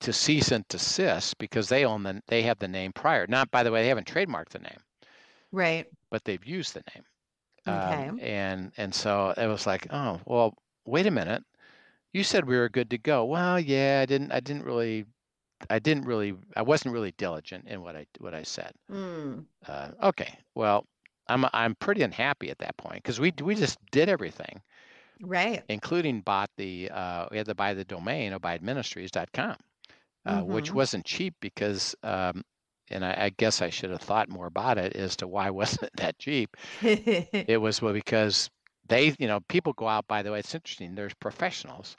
to 0.00 0.12
cease 0.12 0.50
and 0.52 0.66
desist 0.68 1.38
because 1.38 1.68
they 1.68 1.84
own 1.84 2.02
the 2.02 2.22
they 2.28 2.42
have 2.42 2.58
the 2.58 2.68
name 2.68 2.92
prior. 2.92 3.26
Not 3.26 3.50
by 3.50 3.62
the 3.62 3.70
way, 3.72 3.82
they 3.82 3.88
haven't 3.88 4.06
trademarked 4.12 4.50
the 4.50 4.60
name, 4.60 4.78
Right. 5.52 5.86
but 6.10 6.24
they've 6.24 6.44
used 6.44 6.74
the 6.74 6.82
name. 6.94 7.04
Okay. 7.66 8.08
Um, 8.08 8.20
and 8.20 8.72
and 8.76 8.94
so 8.94 9.34
it 9.36 9.46
was 9.46 9.66
like, 9.66 9.86
oh 9.92 10.20
well, 10.24 10.54
wait 10.86 11.06
a 11.06 11.10
minute. 11.10 11.42
You 12.12 12.22
said 12.24 12.46
we 12.46 12.56
were 12.56 12.68
good 12.70 12.90
to 12.90 12.98
go. 12.98 13.24
Well, 13.26 13.60
yeah, 13.60 14.00
I 14.02 14.06
didn't. 14.06 14.32
I 14.32 14.40
didn't 14.40 14.64
really. 14.64 15.04
I 15.68 15.78
didn't 15.78 16.04
really. 16.04 16.34
I 16.56 16.62
wasn't 16.62 16.94
really 16.94 17.12
diligent 17.18 17.66
in 17.66 17.82
what 17.82 17.96
I 17.96 18.06
what 18.20 18.34
I 18.34 18.42
said. 18.44 18.72
Mm. 18.90 19.44
Uh, 19.66 19.88
okay. 20.04 20.38
Well, 20.54 20.86
I'm 21.28 21.44
I'm 21.52 21.74
pretty 21.74 22.02
unhappy 22.02 22.50
at 22.50 22.58
that 22.58 22.76
point 22.78 23.02
because 23.02 23.20
we 23.20 23.32
we 23.42 23.54
just 23.54 23.78
did 23.90 24.08
everything, 24.08 24.62
Right. 25.20 25.62
including 25.68 26.20
bought 26.22 26.50
the. 26.56 26.90
Uh, 26.90 27.26
we 27.30 27.36
had 27.36 27.46
to 27.46 27.54
buy 27.54 27.74
the 27.74 27.84
domain 27.84 28.32
of 28.32 28.40
abideministries.com, 28.42 29.56
uh, 30.26 30.42
which 30.42 30.70
Mhm. 30.70 30.74
wasn't 30.74 31.04
cheap 31.06 31.34
because. 31.40 31.94
Um, 32.02 32.44
and 32.90 33.04
I, 33.04 33.24
I 33.24 33.28
guess 33.36 33.60
I 33.60 33.68
should 33.68 33.90
have 33.90 34.00
thought 34.00 34.30
more 34.30 34.46
about 34.46 34.78
it 34.78 34.96
as 34.96 35.14
to 35.16 35.28
why 35.28 35.50
wasn't 35.60 35.82
it 35.82 35.96
that 35.96 36.18
cheap. 36.18 36.56
It 36.82 37.60
was 37.60 37.82
well 37.82 37.92
because 37.92 38.48
they, 38.88 39.14
you 39.18 39.26
know, 39.28 39.40
people 39.48 39.74
go 39.74 39.86
out. 39.86 40.06
By 40.08 40.22
the 40.22 40.32
way, 40.32 40.38
it's 40.38 40.54
interesting. 40.54 40.94
There's 40.94 41.12
professionals 41.14 41.96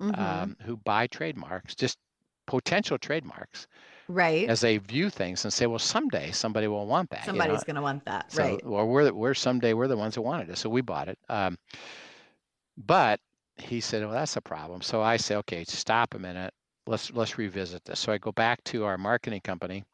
Mhm. 0.00 0.18
um, 0.18 0.56
who 0.62 0.78
buy 0.78 1.06
trademarks, 1.06 1.74
just 1.74 1.98
potential 2.46 2.96
trademarks, 2.96 3.66
Right. 4.08 4.48
as 4.48 4.62
they 4.62 4.78
view 4.78 5.10
things 5.10 5.44
and 5.44 5.52
say, 5.52 5.66
well, 5.66 5.78
someday 5.78 6.30
somebody 6.32 6.66
will 6.66 6.86
want 6.86 7.10
that. 7.10 7.26
you 7.26 7.32
know? 7.34 7.38
Somebody's 7.38 7.64
going 7.64 7.76
to 7.76 7.82
want 7.82 8.04
that. 8.06 8.32
So, 8.32 8.42
right. 8.42 8.60
or 8.64 8.86
we're 8.86 9.04
the- 9.04 9.14
we're 9.14 9.34
someday 9.34 9.74
we're 9.74 9.86
the 9.86 9.98
ones 9.98 10.14
who 10.14 10.22
wanted 10.22 10.48
it, 10.48 10.56
so 10.56 10.70
we 10.70 10.80
bought 10.80 11.08
it. 11.08 11.18
Um, 11.28 11.58
but 12.78 13.20
he 13.58 13.80
said, 13.80 14.02
well, 14.02 14.12
that's 14.12 14.36
a 14.36 14.40
problem. 14.40 14.80
So 14.82 15.02
I 15.02 15.18
say, 15.18 15.36
okay, 15.36 15.64
stop 15.64 16.14
a 16.14 16.18
minute. 16.18 16.54
Let's 16.86 17.12
let's 17.12 17.38
revisit 17.38 17.84
this. 17.84 18.00
So 18.00 18.12
I 18.12 18.18
go 18.18 18.32
back 18.32 18.62
to 18.64 18.84
our 18.84 18.98
marketing 18.98 19.40
company, 19.42 19.84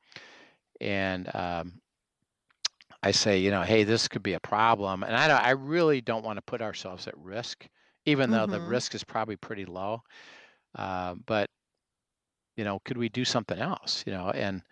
and 0.81 1.35
um, 1.35 1.81
I 3.03 3.11
say, 3.13 3.39
you 3.39 3.51
know, 3.51 3.63
hey, 3.63 3.85
this 3.85 4.09
could 4.09 4.23
be 4.23 4.35
a 4.35 4.41
problem, 4.41 5.03
and 5.03 5.15
I 5.17 5.29
don't, 5.29 5.43
I 5.43 5.51
really 5.51 6.01
don't 6.01 6.25
want 6.25 6.37
to 6.39 6.43
put 6.43 6.61
ourselves 6.63 7.07
at 7.07 7.17
risk, 7.19 7.67
even 8.07 8.31
though 8.31 8.47
the 8.47 8.61
Mhm. 8.61 8.63
risk 8.63 8.95
is 8.95 9.05
probably 9.05 9.37
pretty 9.37 9.65
low. 9.67 10.03
Uh, 10.75 11.15
but 11.27 11.51
you 12.57 12.65
know, 12.65 12.81
could 12.81 12.99
we 12.99 13.09
do 13.09 13.25
something 13.25 13.59
else? 13.59 14.05
You 14.07 14.13
know, 14.13 14.31
and 14.31 14.63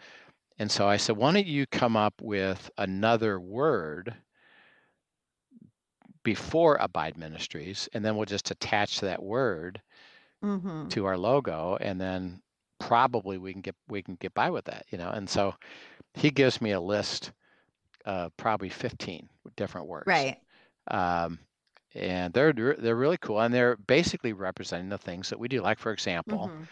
and 0.59 0.71
so 0.71 0.89
I 0.89 0.97
said, 0.97 1.17
why 1.17 1.33
don't 1.33 1.47
you 1.47 1.67
come 1.67 1.97
up 1.97 2.21
with 2.23 2.71
another 2.79 3.41
word 3.41 4.15
before 6.23 6.77
Abide 6.81 7.17
Ministries, 7.17 7.89
and 7.93 8.05
then 8.05 8.17
we'll 8.17 8.27
just 8.27 8.51
attach 8.51 9.01
that 9.01 9.23
word 9.23 9.81
Mm-hmm. 10.47 10.91
to 10.91 11.05
our 11.07 11.19
logo, 11.19 11.77
and 11.81 12.01
then 12.01 12.43
probably 12.79 13.39
we 13.39 13.53
can 13.53 13.63
get 13.63 13.77
we 13.89 14.03
can 14.03 14.17
get 14.17 14.35
by 14.35 14.51
with 14.51 14.65
that, 14.67 14.87
you 14.91 14.99
know. 14.99 15.11
And 15.11 15.29
so 15.29 15.55
he 16.15 16.31
gives 16.31 16.61
me 16.61 16.73
a 16.73 16.81
list 16.81 17.33
of 18.05 18.37
probably 18.37 18.69
15 18.71 19.29
different 19.57 19.87
words. 19.89 20.29
Right. 20.29 20.39
Um, 20.91 21.41
and 21.95 22.33
they're 22.35 22.53
they're 22.53 22.97
really 22.97 23.19
cool, 23.19 23.41
and 23.41 23.55
they're 23.55 23.77
basically 23.77 24.33
representing 24.33 24.89
the 24.91 24.99
things 24.99 25.31
that 25.31 25.39
we 25.39 25.49
do. 25.49 25.63
Like 25.63 25.79
for 25.79 25.93
example, 25.93 26.53
Mhm. 26.53 26.69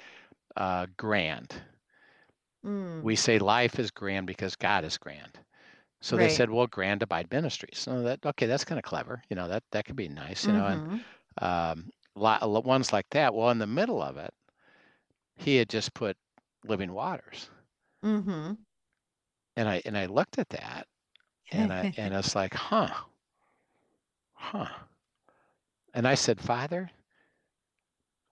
uh, 0.57 0.87
grand. 0.97 1.55
Mm. 2.65 3.03
We 3.03 3.17
say 3.17 3.39
life 3.39 3.79
is 3.79 3.91
grand 3.91 4.27
because 4.27 4.57
God 4.57 4.85
is 4.85 4.99
grand. 4.99 5.39
So 6.01 6.17
they 6.19 6.29
said, 6.29 6.51
well, 6.51 6.67
Grand 6.67 7.03
Abide 7.03 7.31
Ministries. 7.31 7.79
So 7.79 8.03
that 8.03 8.25
okay, 8.25 8.47
that's 8.47 8.65
kind 8.65 8.79
of 8.79 8.85
clever. 8.85 9.23
You 9.29 9.37
know 9.37 9.49
that 9.49 9.65
that 9.73 9.85
could 9.87 9.97
be 9.97 10.09
nice. 10.09 10.47
You 10.47 10.55
know, 10.55 10.67
and 10.67 10.83
Mhm. 10.83 11.05
um, 11.39 11.91
lot, 12.15 12.65
ones 12.65 12.93
like 12.93 13.09
that. 13.11 13.35
Well, 13.35 13.51
in 13.51 13.59
the 13.59 13.67
middle 13.67 14.03
of 14.03 14.17
it, 14.17 14.33
he 15.37 15.57
had 15.57 15.69
just 15.69 15.95
put 15.95 16.17
Living 16.65 16.93
Waters, 16.93 17.51
Mhm. 18.03 18.65
and 19.57 19.69
I 19.69 19.83
and 19.85 19.97
I 19.97 20.07
looked 20.07 20.39
at 20.39 20.49
that, 20.51 20.87
and 21.51 21.73
I 21.73 21.87
and 21.97 22.15
it's 22.15 22.35
like, 22.35 22.55
huh, 22.55 22.93
huh. 24.35 24.69
And 25.95 26.07
I 26.07 26.15
said, 26.15 26.41
Father, 26.41 26.91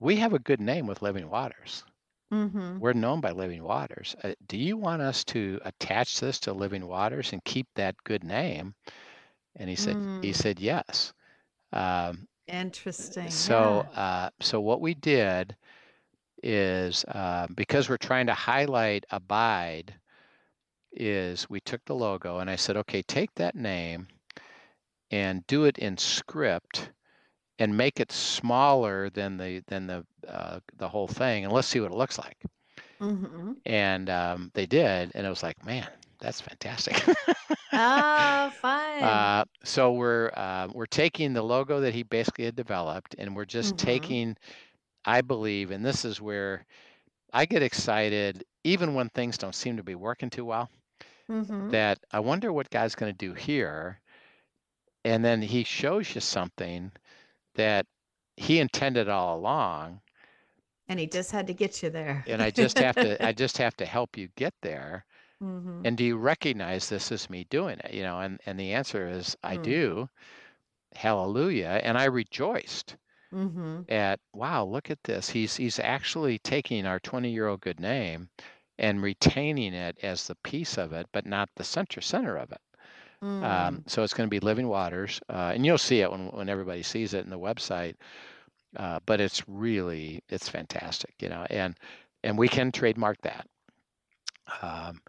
we 0.01 0.17
have 0.17 0.33
a 0.33 0.39
good 0.39 0.61
name 0.61 0.87
with 0.87 1.03
Living 1.03 1.29
Waters. 1.31 1.85
Mhm. 2.31 2.81
We're 2.81 2.93
known 2.93 3.21
by 3.21 3.31
Living 3.33 3.63
Waters. 3.63 4.15
Uh, 4.23 4.35
do 4.47 4.57
you 4.59 4.77
want 4.77 5.03
us 5.03 5.25
to 5.27 5.61
attach 5.65 6.21
this 6.21 6.41
to 6.41 6.53
Living 6.53 6.87
Waters 6.87 7.33
and 7.33 7.45
keep 7.45 7.67
that 7.75 7.97
good 8.05 8.25
name? 8.25 8.75
And 9.57 9.69
he 9.69 9.77
said, 9.77 9.99
he 10.21 10.33
Mm. 10.33 10.35
said 10.35 10.61
yes. 10.61 11.13
Um, 11.73 12.29
Interesting. 12.49 13.31
so, 13.31 13.87
yeah. 13.93 14.01
uh, 14.01 14.31
so 14.41 14.61
what 14.61 14.81
we 14.81 14.95
did 14.95 15.57
is 16.43 17.05
uh, 17.05 17.47
because 17.55 17.89
we're 17.89 17.97
trying 17.97 18.27
to 18.27 18.35
highlight 18.35 19.05
Abide, 19.11 19.95
is 20.93 21.49
we 21.49 21.61
took 21.61 21.85
the 21.85 21.95
logo 21.95 22.39
and 22.39 22.51
I 22.51 22.57
said, 22.57 22.77
okay, 22.77 23.03
take 23.03 23.35
that 23.37 23.55
name 23.55 24.09
and 25.11 25.47
do 25.47 25.65
it 25.65 25.79
in 25.79 25.97
script 25.97 26.91
and 27.59 27.77
make 27.77 28.01
it 28.01 28.11
smaller 28.11 29.11
than 29.11 29.37
the 29.37 29.63
than 29.69 29.87
the 29.87 30.05
uh, 30.27 30.61
the 30.79 30.89
whole 30.89 31.07
thing, 31.07 31.45
and 31.45 31.53
let's 31.53 31.69
see 31.69 31.81
what 31.81 31.93
it 31.93 31.97
looks 31.97 32.19
like. 32.19 32.43
Mhm. 33.01 33.57
And 33.67 34.11
um, 34.11 34.51
they 34.55 34.67
did, 34.67 35.13
and 35.15 35.27
it 35.27 35.31
was 35.31 35.43
like, 35.43 35.65
man, 35.65 35.87
that's 36.19 36.41
fantastic. 36.41 37.03
Oh, 37.75 38.51
fun. 38.51 39.29
Uh, 39.33 39.45
so 39.65 39.93
we're 39.93 40.31
uh, 40.35 40.69
we're 40.73 40.87
taking 40.87 41.33
the 41.33 41.43
logo 41.43 41.81
that 41.81 41.95
he 41.95 42.03
basically 42.05 42.45
had 42.45 42.55
developed, 42.55 43.15
and 43.19 43.35
we're 43.35 43.45
just 43.45 43.77
Mhm. 43.77 44.17
taking, 44.17 44.37
I 45.05 45.23
believe, 45.23 45.71
and 45.73 45.85
this 45.85 46.05
is 46.05 46.21
where 46.21 46.67
I 47.33 47.47
get 47.47 47.63
excited, 47.63 48.45
even 48.65 48.95
when 48.95 49.11
things 49.11 49.39
don't 49.39 49.55
seem 49.55 49.77
to 49.79 49.85
be 49.85 49.95
working 49.97 50.31
too 50.31 50.45
well. 50.47 50.71
Mhm. 51.29 51.73
That 51.73 51.99
I 52.13 52.21
wonder 52.21 52.53
what 52.53 52.71
God's 52.71 52.95
going 52.97 53.13
to 53.13 53.19
do 53.19 53.35
here, 53.35 54.01
and 55.05 55.25
then 55.25 55.43
He 55.43 55.63
shows 55.63 56.13
you 56.17 56.21
something 56.21 56.91
that 57.55 57.87
He 58.37 58.61
intended 58.61 59.09
all 59.09 59.39
along, 59.39 60.03
And 60.89 61.01
he 61.01 61.07
just 61.07 61.33
had 61.33 61.47
to 61.49 61.55
get 61.55 61.83
you 61.83 61.91
there. 61.91 62.27
and 62.27 62.43
I 62.43 62.51
just 62.51 62.79
have 62.79 62.99
to 63.01 63.25
I 63.25 63.33
just 63.33 63.59
have 63.59 63.77
to 63.77 63.87
help 63.87 64.17
you 64.17 64.29
get 64.37 64.55
there. 64.63 65.05
Mhm. 65.43 65.85
And 65.85 65.97
do 65.99 66.05
you 66.05 66.17
recognize 66.19 66.89
this 66.89 67.13
as 67.13 67.31
me 67.31 67.45
doing 67.45 67.79
it? 67.81 67.93
You 67.95 68.03
know, 68.03 68.21
and 68.21 68.41
and 68.47 68.59
the 68.59 68.73
answer 68.73 69.09
is 69.09 69.37
I 69.43 69.57
Mm. 69.57 69.59
do. 69.59 70.11
Hallelujah. 70.95 71.81
And 71.85 71.99
I 71.99 72.05
rejoiced 72.07 72.97
Mhm. 73.33 73.87
at 73.89 74.21
wow, 74.33 74.65
look 74.65 74.91
at 74.91 75.05
this. 75.05 75.31
He's 75.31 75.57
he's 75.57 75.79
actually 75.79 76.39
taking 76.39 76.87
our 76.87 77.01
20-year-old 77.01 77.61
good 77.61 77.81
name 77.81 78.31
and 78.79 79.03
retaining 79.03 79.75
it 79.75 79.99
as 80.03 80.27
the 80.27 80.37
piece 80.37 80.79
of 80.79 80.93
it, 80.93 81.07
but 81.13 81.27
not 81.27 81.51
the 81.57 81.65
center 81.65 82.01
center 82.01 82.37
of 82.37 82.53
it. 82.53 82.61
Um, 83.43 83.81
Mm. 83.81 83.85
so 83.87 84.03
it's 84.05 84.15
going 84.15 84.29
to 84.29 84.31
be 84.35 84.41
Living 84.41 84.69
Waters, 84.69 85.21
uh, 85.29 85.53
and 85.55 85.67
you'll 85.67 85.79
see 85.79 86.01
it 86.01 86.11
when 86.13 86.29
when 86.33 86.49
everybody 86.49 86.83
sees 86.83 87.15
it 87.15 87.25
in 87.25 87.31
the 87.31 87.39
website. 87.39 87.97
Uh, 88.77 89.01
but 89.07 89.21
it's 89.21 89.49
really 89.49 90.23
it's 90.29 90.49
fantastic, 90.49 91.15
you 91.21 91.29
know, 91.29 91.47
and 91.51 91.79
and 92.25 92.39
we 92.39 92.49
can 92.49 92.73
trademark 92.73 93.21
that. 93.23 93.47
Um, 94.63 95.01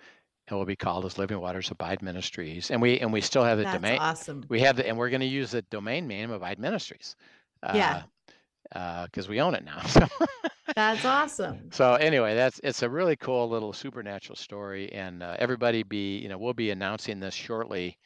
it 0.49 0.53
will 0.53 0.65
be 0.65 0.75
called 0.75 1.05
as 1.05 1.17
Living 1.17 1.39
Waters 1.39 1.71
Abide 1.71 2.01
Ministries, 2.01 2.69
and 2.71 2.81
we 2.81 2.99
and 2.99 3.11
we 3.13 3.21
still 3.21 3.43
have 3.43 3.57
the 3.57 3.63
That's 3.63 3.75
domain. 3.75 3.99
awesome. 3.99 4.43
We 4.49 4.59
have 4.61 4.75
the, 4.75 4.87
and 4.87 4.97
we're 4.97 5.09
going 5.09 5.21
to 5.21 5.25
use 5.27 5.51
the 5.51 5.61
domain 5.63 6.07
name 6.07 6.31
of 6.31 6.37
Abide 6.41 6.59
Ministries. 6.59 7.15
Yeah. 7.73 8.03
because 9.05 9.29
we 9.29 9.39
own 9.41 9.55
it 9.55 9.63
now. 9.65 9.81
So, 10.65 10.73
That's 10.77 11.03
awesome. 11.05 11.71
so 11.71 11.95
anyway, 11.95 12.35
that's 12.35 12.59
it's 12.63 12.83
a 12.83 12.89
really 12.89 13.17
cool 13.17 13.49
little 13.49 13.73
supernatural 13.73 14.37
story, 14.37 14.91
and 14.93 15.21
uh, 15.21 15.35
everybody 15.37 15.83
be 15.83 16.17
you 16.17 16.29
know 16.29 16.37
we'll 16.37 16.53
be 16.53 16.71
announcing 16.71 17.19
this 17.19 17.33
shortly. 17.35 17.97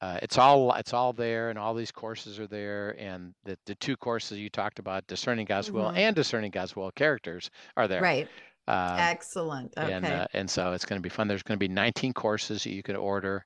Uh, 0.00 0.18
it's 0.20 0.36
all 0.36 0.72
it's 0.74 0.92
all 0.92 1.12
there, 1.12 1.48
and 1.50 1.58
all 1.58 1.74
these 1.74 1.92
courses 1.92 2.40
are 2.40 2.48
there, 2.48 2.96
and 2.98 3.32
the 3.44 3.56
the 3.66 3.76
two 3.76 3.96
courses 3.96 4.36
you 4.38 4.50
talked 4.50 4.80
about, 4.80 5.06
discerning 5.06 5.46
God's 5.46 5.70
will 5.70 5.90
Mhm. 5.92 5.96
and 5.96 6.16
discerning 6.16 6.50
God's 6.50 6.74
will 6.74 6.90
characters, 6.90 7.50
are 7.76 7.86
there. 7.86 8.02
Right. 8.02 8.28
Um, 8.68 8.98
Excellent. 8.98 9.74
Okay. 9.76 9.88
and 9.88 10.04
uh, 10.06 10.26
and 10.32 10.50
so 10.50 10.72
it's 10.72 10.84
going 10.84 10.98
to 11.00 11.02
be 11.02 11.08
fun. 11.08 11.28
There's 11.28 11.42
going 11.42 11.58
to 11.58 11.68
be 11.68 11.72
19 11.72 12.12
courses 12.12 12.64
that 12.64 12.70
you 12.72 12.82
can 12.82 12.96
order, 12.96 13.44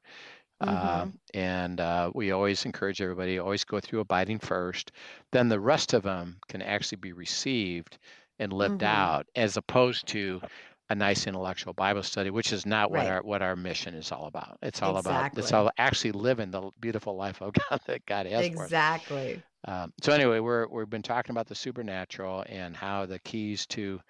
uh, 0.60 1.06
Mhm. 1.06 1.18
and 1.34 1.80
uh, 1.80 2.10
we 2.14 2.32
always 2.32 2.64
encourage 2.66 3.00
everybody 3.02 3.38
always 3.38 3.64
go 3.64 3.80
through 3.80 4.00
abiding 4.00 4.38
first. 4.40 4.92
Then 5.32 5.48
the 5.48 5.60
rest 5.60 5.94
of 5.94 6.02
them 6.04 6.38
can 6.48 6.62
actually 6.62 6.98
be 6.98 7.12
received 7.12 7.98
and 8.38 8.52
lived 8.52 8.82
Mhm. 8.82 8.84
out, 8.84 9.26
as 9.36 9.56
opposed 9.56 10.08
to 10.08 10.42
a 10.90 10.94
nice 10.94 11.26
intellectual 11.26 11.74
Bible 11.74 12.02
study, 12.04 12.30
which 12.30 12.52
is 12.52 12.66
not 12.66 12.90
what 12.92 13.06
Right. 13.06 13.08
our 13.08 13.22
what 13.22 13.42
our 13.42 13.56
mission 13.56 13.94
is 13.94 14.12
all 14.12 14.26
about. 14.26 14.58
It's 14.62 14.82
all 14.82 14.98
about 14.98 15.28
it's 15.36 15.52
all 15.52 15.70
actually 15.78 16.12
living 16.12 16.50
the 16.50 16.70
beautiful 16.80 17.16
life 17.16 17.40
of 17.42 17.52
God 17.70 17.80
that 17.86 18.06
God 18.06 18.26
has 18.26 18.48
for 18.48 18.66
us. 18.66 18.72
Exactly. 18.72 19.44
Um, 19.68 19.92
so 20.02 20.12
anyway, 20.12 20.38
we're 20.40 20.68
we've 20.68 20.88
been 20.90 21.02
talking 21.02 21.32
about 21.32 21.46
the 21.48 21.54
supernatural 21.54 22.44
and 22.48 22.76
how 22.76 23.06
the 23.06 23.18
keys 23.20 23.66
to 23.68 24.00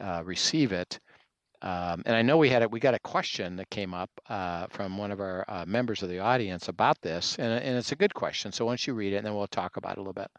uh, 0.00 0.22
receive 0.24 0.72
it. 0.72 0.98
Um, 1.62 2.02
and 2.04 2.14
I 2.14 2.22
know 2.22 2.36
we 2.36 2.50
had 2.50 2.62
a, 2.62 2.68
we 2.68 2.80
got 2.80 2.94
a 2.94 2.98
question 2.98 3.56
that 3.56 3.70
came 3.70 3.94
up 3.94 4.10
uh, 4.28 4.66
from 4.70 4.98
one 4.98 5.10
of 5.10 5.20
our 5.20 5.44
uh, 5.48 5.64
members 5.66 6.02
of 6.02 6.08
the 6.08 6.18
audience 6.18 6.68
about 6.68 7.00
this, 7.00 7.36
and, 7.38 7.52
and 7.52 7.76
it's 7.76 7.92
a 7.92 7.96
good 7.96 8.14
question. 8.14 8.52
So 8.52 8.66
once 8.66 8.86
you 8.86 8.94
read 8.94 9.14
it, 9.14 9.16
and 9.16 9.26
then 9.26 9.34
we'll 9.34 9.46
talk 9.46 9.76
about 9.76 9.92
it 9.92 9.98
a 9.98 10.00
little 10.00 10.12
bit. 10.12 10.30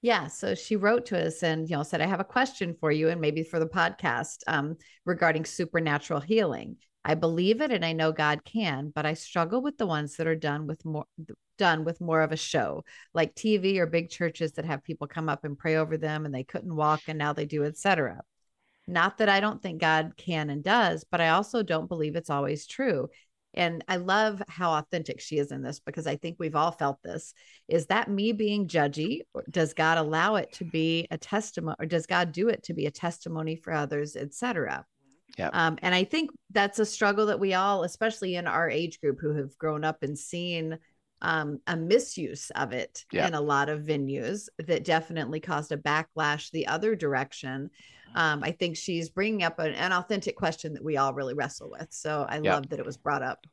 Yeah. 0.00 0.28
So 0.28 0.54
she 0.54 0.76
wrote 0.76 1.06
to 1.06 1.26
us 1.26 1.42
and 1.42 1.68
you 1.68 1.76
know 1.76 1.82
said, 1.82 2.00
I 2.00 2.06
have 2.06 2.20
a 2.20 2.24
question 2.24 2.76
for 2.78 2.92
you 2.92 3.08
and 3.08 3.20
maybe 3.20 3.42
for 3.42 3.58
the 3.58 3.66
podcast 3.66 4.38
um, 4.46 4.76
regarding 5.04 5.44
supernatural 5.44 6.20
healing. 6.20 6.76
I 7.04 7.14
believe 7.14 7.60
it 7.60 7.72
and 7.72 7.84
I 7.84 7.94
know 7.94 8.12
God 8.12 8.44
can, 8.44 8.92
but 8.94 9.06
I 9.06 9.14
struggle 9.14 9.60
with 9.60 9.78
the 9.78 9.86
ones 9.86 10.16
that 10.16 10.26
are 10.26 10.36
done 10.36 10.66
with 10.66 10.84
more 10.84 11.06
done 11.58 11.84
with 11.84 12.00
more 12.00 12.22
of 12.22 12.32
a 12.32 12.36
show, 12.36 12.84
like 13.12 13.34
TV 13.34 13.76
or 13.78 13.86
big 13.86 14.08
churches 14.08 14.52
that 14.52 14.64
have 14.64 14.82
people 14.82 15.06
come 15.06 15.28
up 15.28 15.44
and 15.44 15.58
pray 15.58 15.76
over 15.76 15.98
them 15.98 16.24
and 16.24 16.34
they 16.34 16.44
couldn't 16.44 16.74
walk 16.74 17.02
and 17.08 17.18
now 17.18 17.34
they 17.34 17.44
do, 17.44 17.64
etc. 17.64 18.22
Not 18.86 19.18
that 19.18 19.28
I 19.28 19.40
don't 19.40 19.62
think 19.62 19.80
God 19.80 20.14
can 20.16 20.48
and 20.48 20.64
does, 20.64 21.04
but 21.10 21.20
I 21.20 21.28
also 21.28 21.62
don't 21.62 21.88
believe 21.88 22.16
it's 22.16 22.30
always 22.30 22.66
true. 22.66 23.10
And 23.54 23.84
I 23.88 23.96
love 23.96 24.42
how 24.48 24.72
authentic 24.72 25.20
she 25.20 25.38
is 25.38 25.52
in 25.52 25.62
this 25.62 25.80
because 25.80 26.06
I 26.06 26.16
think 26.16 26.36
we've 26.38 26.56
all 26.56 26.70
felt 26.70 27.02
this. 27.02 27.34
Is 27.66 27.86
that 27.86 28.10
me 28.10 28.32
being 28.32 28.68
judgy? 28.68 29.22
Or 29.34 29.44
does 29.50 29.74
God 29.74 29.98
allow 29.98 30.36
it 30.36 30.52
to 30.54 30.64
be 30.64 31.06
a 31.10 31.18
testimony, 31.18 31.76
or 31.78 31.86
does 31.86 32.06
God 32.06 32.32
do 32.32 32.48
it 32.48 32.62
to 32.64 32.74
be 32.74 32.86
a 32.86 32.90
testimony 32.90 33.56
for 33.56 33.72
others, 33.72 34.16
etc.? 34.16 34.86
Yep. 35.38 35.50
Um, 35.54 35.78
and 35.82 35.94
I 35.94 36.04
think 36.04 36.30
that's 36.50 36.78
a 36.78 36.86
struggle 36.86 37.26
that 37.26 37.40
we 37.40 37.54
all, 37.54 37.84
especially 37.84 38.36
in 38.36 38.46
our 38.46 38.68
age 38.68 39.00
group 39.00 39.18
who 39.20 39.34
have 39.34 39.56
grown 39.58 39.84
up 39.84 40.02
and 40.02 40.18
seen 40.18 40.78
um, 41.20 41.60
a 41.66 41.76
misuse 41.76 42.50
of 42.50 42.72
it 42.72 43.04
Yep. 43.12 43.26
in 43.28 43.34
a 43.34 43.40
lot 43.40 43.68
of 43.68 43.82
venues 43.82 44.48
that 44.58 44.84
definitely 44.84 45.40
caused 45.40 45.72
a 45.72 45.76
backlash 45.76 46.50
the 46.50 46.66
other 46.66 46.94
direction. 46.96 47.70
Um, 48.14 48.42
I 48.42 48.52
think 48.52 48.76
she's 48.76 49.10
bringing 49.10 49.42
up 49.42 49.58
an, 49.58 49.74
an 49.74 49.92
authentic 49.92 50.36
question 50.36 50.74
that 50.74 50.84
we 50.84 50.96
all 50.96 51.14
really 51.14 51.34
wrestle 51.34 51.70
with. 51.70 51.88
So 51.90 52.26
I 52.28 52.38
love 52.38 52.68
that 52.70 52.78
it 52.78 52.86
was 52.86 52.96
brought 52.96 53.22
up. 53.22 53.46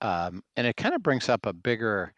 Um, 0.00 0.42
and 0.56 0.66
it 0.66 0.76
kind 0.76 0.94
of 0.94 1.02
brings 1.02 1.28
up 1.28 1.46
a 1.46 1.52
bigger 1.52 2.12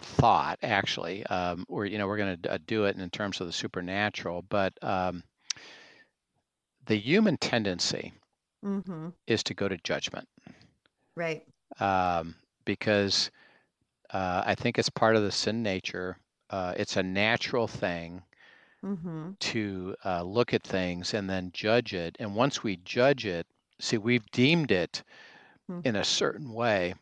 thought, 0.00 0.58
actually. 0.62 1.24
Um, 1.26 1.64
where 1.68 1.86
you 1.86 1.98
know 1.98 2.06
we're 2.06 2.16
going 2.16 2.40
to 2.42 2.52
uh, 2.52 2.58
do 2.66 2.84
it 2.84 2.96
in 2.96 3.10
terms 3.10 3.40
of 3.40 3.46
the 3.46 3.52
supernatural, 3.52 4.42
but 4.48 4.72
um, 4.82 5.22
the 6.86 6.96
human 6.96 7.36
tendency 7.36 8.12
Mm-hmm. 8.64 9.08
is 9.28 9.42
to 9.44 9.54
go 9.54 9.68
to 9.68 9.76
judgment. 9.84 10.28
Right. 11.16 11.44
um, 11.80 12.34
because 12.64 13.30
uh, 14.10 14.42
I 14.46 14.54
think 14.54 14.78
it's 14.78 14.90
part 14.90 15.16
of 15.16 15.22
the 15.22 15.32
sin 15.32 15.62
nature. 15.62 16.18
Uh, 16.50 16.74
it's 16.76 16.96
a 16.96 17.02
natural 17.02 17.68
thing 17.68 18.22
Mm-hmm. 18.82 19.32
to 19.40 19.96
uh, 20.04 20.22
look 20.22 20.52
at 20.54 20.62
things 20.62 21.14
and 21.14 21.28
then 21.28 21.50
judge 21.52 21.94
it. 21.94 22.16
And 22.18 22.34
once 22.34 22.62
we 22.62 22.76
judge 22.78 23.24
it, 23.26 23.46
see, 23.80 23.98
we've 23.98 24.26
deemed 24.30 24.70
it 24.72 25.02
Mm. 25.68 25.82
in 25.84 25.96
a 25.96 26.04
certain 26.04 26.52
way, 26.52 26.94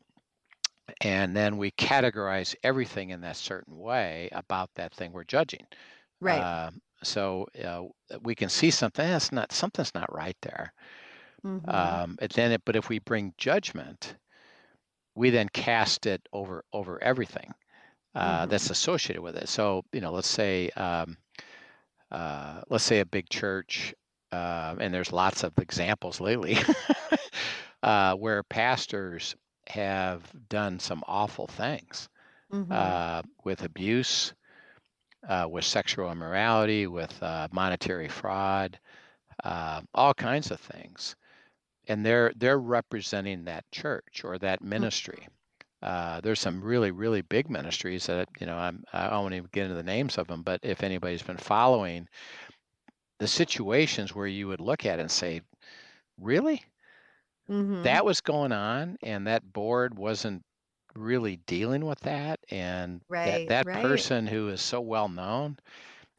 and 1.00 1.36
then 1.36 1.56
we 1.56 1.70
categorize 1.72 2.54
everything 2.62 3.10
in 3.10 3.20
that 3.20 3.36
certain 3.36 3.78
way 3.78 4.28
about 4.32 4.70
that 4.74 4.94
thing 4.94 5.12
we're 5.12 5.24
judging. 5.24 5.66
Right. 6.20 6.48
Uh, 6.48 6.70
so 7.02 7.46
uh, 7.64 7.84
we 8.22 8.34
can 8.34 8.48
see 8.50 8.70
something 8.70 9.06
that's 9.06 9.32
not 9.32 9.52
something's 9.52 9.94
not 9.94 10.12
right 10.14 10.36
there. 10.42 10.72
Mhm. 11.42 12.00
Um, 12.08 12.18
and 12.20 12.30
then, 12.32 12.52
it, 12.52 12.62
but 12.64 12.76
if 12.76 12.88
we 12.88 12.98
bring 13.00 13.34
judgment, 13.38 14.16
we 15.16 15.30
then 15.30 15.48
cast 15.50 16.06
it 16.06 16.22
over 16.32 16.64
over 16.72 17.02
everything 17.02 17.54
uh, 18.14 18.46
Mhm. 18.46 18.46
that's 18.46 18.70
associated 18.70 19.22
with 19.22 19.36
it. 19.36 19.48
So 19.48 19.84
you 19.92 20.00
know, 20.00 20.12
let's 20.12 20.28
say 20.28 20.70
um, 20.70 21.18
uh, 22.10 22.62
let's 22.68 22.84
say 22.84 23.00
a 23.00 23.06
big 23.06 23.28
church, 23.28 23.94
uh, 24.32 24.76
and 24.80 24.92
there's 24.94 25.12
lots 25.12 25.44
of 25.44 25.58
examples 25.58 26.20
lately 26.20 26.58
uh, 27.82 28.14
where 28.14 28.42
pastors 28.44 29.36
have 29.68 30.32
done 30.48 30.78
some 30.78 31.02
awful 31.06 31.46
things 31.46 32.08
Mhm. 32.50 32.96
uh, 32.96 33.22
with 33.44 33.62
abuse, 33.64 34.34
uh, 35.28 35.46
with 35.50 35.64
sexual 35.64 36.10
immorality, 36.12 36.86
with 36.86 37.22
uh, 37.22 37.48
monetary 37.52 38.08
fraud, 38.08 38.78
uh, 39.44 39.80
all 39.94 40.14
kinds 40.14 40.50
of 40.50 40.60
things, 40.60 41.16
and 41.86 42.04
they're 42.04 42.32
they're 42.36 42.58
representing 42.58 43.44
that 43.44 43.70
church 43.72 44.22
or 44.24 44.38
that 44.38 44.62
ministry. 44.62 45.28
Uh, 45.82 46.20
there's 46.22 46.40
some 46.40 46.62
really 46.62 46.90
really 46.90 47.22
big 47.22 47.50
ministries 47.50 48.06
that 48.06 48.28
you 48.40 48.46
know 48.46 48.56
I'm 48.58 48.84
I 48.92 49.16
won't 49.18 49.34
even 49.34 49.50
get 49.52 49.64
into 49.64 49.76
the 49.76 49.82
names 49.82 50.18
of 50.18 50.28
them, 50.28 50.42
but 50.42 50.60
if 50.64 50.82
anybody's 50.82 51.22
been 51.22 51.38
following 51.38 52.08
the 53.18 53.28
situations 53.28 54.14
where 54.14 54.26
you 54.26 54.48
would 54.48 54.60
look 54.60 54.86
at 54.86 54.98
it 54.98 55.02
and 55.02 55.10
say, 55.10 55.42
really 56.18 56.64
Mhm. 57.48 57.82
that 57.82 58.04
was 58.04 58.20
going 58.20 58.52
on 58.52 58.96
and 59.02 59.26
that 59.26 59.52
board 59.52 59.96
wasn't 59.96 60.44
really 60.94 61.36
dealing 61.36 61.84
with 61.84 62.00
that 62.00 62.40
and 62.50 63.02
that 63.22 63.42
that 63.46 63.70
right. 63.70 63.72
person 63.72 64.26
who 64.26 64.48
is 64.48 64.60
so 64.60 64.80
well 64.80 65.08
known 65.08 65.56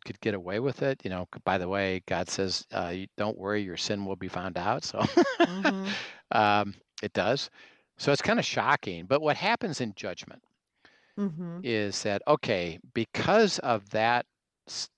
could 0.07 0.21
get 0.21 0.35
away 0.35 0.59
with 0.59 0.81
it 0.83 1.01
you 1.05 1.11
know 1.11 1.27
by 1.45 1.57
the 1.59 1.69
way 1.69 2.01
god 2.07 2.29
says 2.29 2.65
uh, 2.73 2.89
you, 2.95 3.07
don't 3.17 3.37
worry 3.37 3.61
your 3.63 3.77
sin 3.77 4.05
will 4.05 4.17
be 4.17 4.29
found 4.29 4.57
out 4.57 4.83
so 4.83 5.03
Mhm. 5.45 5.97
um, 6.31 6.73
it 7.03 7.13
does 7.13 7.49
so 7.97 8.11
it's 8.11 8.21
kind 8.21 8.39
of 8.39 8.45
shocking 8.45 9.05
but 9.05 9.21
what 9.21 9.37
happens 9.37 9.81
in 9.81 9.93
judgment 9.95 10.43
Mhm. 11.17 11.63
is 11.63 12.03
that 12.03 12.21
okay 12.27 12.79
because 12.93 13.59
of 13.59 13.89
that 13.91 14.25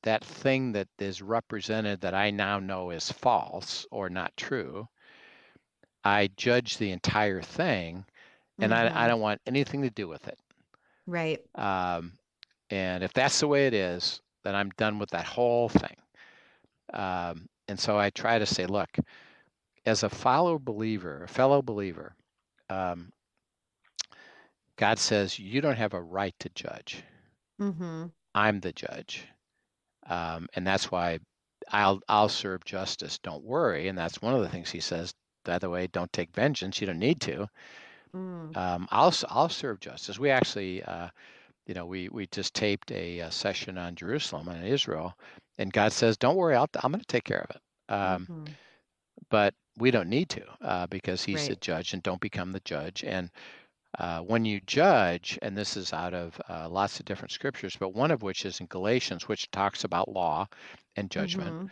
that 0.04 0.24
thing 0.24 0.72
that 0.74 0.88
is 1.00 1.22
represented 1.22 2.02
that 2.02 2.14
i 2.14 2.32
now 2.32 2.60
know 2.60 2.92
is 2.92 3.12
false 3.12 3.86
or 3.92 4.10
not 4.10 4.36
true 4.38 4.88
i 6.04 6.28
judge 6.36 6.78
the 6.78 6.92
entire 6.92 7.42
thing 7.42 8.06
and 8.62 8.74
I, 8.74 8.92
I 8.96 9.08
Mhm. 9.08 9.10
don't 9.10 9.22
want 9.22 9.42
anything 9.48 9.84
to 9.84 9.92
do 9.92 10.08
with 10.08 10.28
it. 10.30 10.40
Right. 11.06 11.42
Um, 11.56 12.18
and 12.70 13.04
if 13.04 13.14
that's 13.14 13.40
the 13.40 13.48
way 13.48 13.68
it 13.68 13.74
is, 13.76 14.22
then 14.50 14.56
I'm 14.56 14.72
done 14.78 15.00
with 15.00 15.12
that 15.12 15.26
whole 15.26 15.70
thing. 15.70 15.96
Um, 16.94 17.48
and 17.68 17.80
so 17.80 18.00
I 18.00 18.10
try 18.10 18.40
to 18.40 18.46
say, 18.48 18.66
look, 18.66 18.90
as 19.86 20.04
a 20.04 20.10
follow 20.10 20.58
believer, 20.60 21.24
a 21.24 21.28
fellow 21.28 21.62
believer, 21.62 22.16
um, 22.70 23.12
God 24.78 24.98
says 25.00 25.38
you 25.38 25.62
don't 25.62 25.78
have 25.78 25.94
a 25.94 26.02
right 26.02 26.34
to 26.40 26.50
judge. 26.56 27.04
Mhm. 27.60 28.12
I'm 28.34 28.60
the 28.62 28.74
judge, 28.74 29.28
um, 30.08 30.48
and 30.56 30.66
that's 30.66 30.92
why 30.92 31.20
I'll 31.70 32.02
I'll 32.08 32.30
serve 32.30 32.66
justice. 32.66 33.20
Don't 33.20 33.44
worry. 33.44 33.88
And 33.88 33.98
that's 33.98 34.22
one 34.22 34.34
of 34.34 34.42
the 34.42 34.50
things 34.50 34.72
He 34.72 34.80
says. 34.82 35.14
By 35.46 35.60
the 35.60 35.70
way, 35.70 35.88
don't 35.88 36.12
take 36.14 36.34
vengeance. 36.34 36.82
You 36.82 36.88
don't 36.88 37.00
need 37.00 37.22
to. 37.22 37.50
Mm. 38.16 38.56
Um, 38.58 38.88
I'll 38.92 39.14
I'll 39.30 39.50
serve 39.50 39.80
justice. 39.80 40.20
We 40.20 40.30
actually, 40.32 40.84
uh, 40.84 41.10
you 41.70 41.76
know, 41.76 41.88
we 41.88 42.10
we 42.10 42.28
just 42.28 42.56
taped 42.56 42.92
a, 42.92 43.22
uh 43.22 43.32
session 43.32 43.78
on 43.80 43.96
Jerusalem 43.96 44.50
and 44.50 44.68
Israel, 44.68 45.16
and 45.60 45.74
God 45.74 45.94
says, 45.94 46.18
"Don't 46.18 46.38
worry, 46.38 46.56
I'll, 46.58 46.70
I'm 46.84 46.92
going 46.94 47.02
to 47.02 47.08
take 47.08 47.26
care 47.26 47.46
of 47.50 47.58
it." 47.58 47.64
Um, 47.94 48.30
Mhm. 48.30 48.58
but 49.30 49.54
we 49.78 49.92
don't 49.92 50.10
need 50.10 50.30
to 50.30 50.46
uh, 50.62 50.88
because 50.88 51.24
He's 51.24 51.48
the 51.48 51.56
judge, 51.56 51.94
and 51.94 52.04
don't 52.04 52.22
become 52.22 52.52
the 52.52 52.60
judge. 52.62 53.04
And 53.04 53.32
uh, 54.00 54.22
when 54.22 54.46
you 54.46 54.62
judge, 54.62 55.40
and 55.42 55.58
this 55.58 55.78
is 55.78 55.94
out 55.94 56.14
of 56.14 56.42
uh, 56.50 56.70
lots 56.70 57.00
of 57.00 57.06
different 57.06 57.32
scriptures, 57.32 57.78
but 57.80 57.96
one 57.96 58.12
of 58.12 58.24
which 58.24 58.46
is 58.46 58.60
in 58.62 58.68
Galatians, 58.68 59.28
which 59.28 59.52
talks 59.52 59.84
about 59.86 60.10
law 60.10 60.48
and 60.98 61.12
judgment. 61.12 61.58
Mhm. 61.58 61.72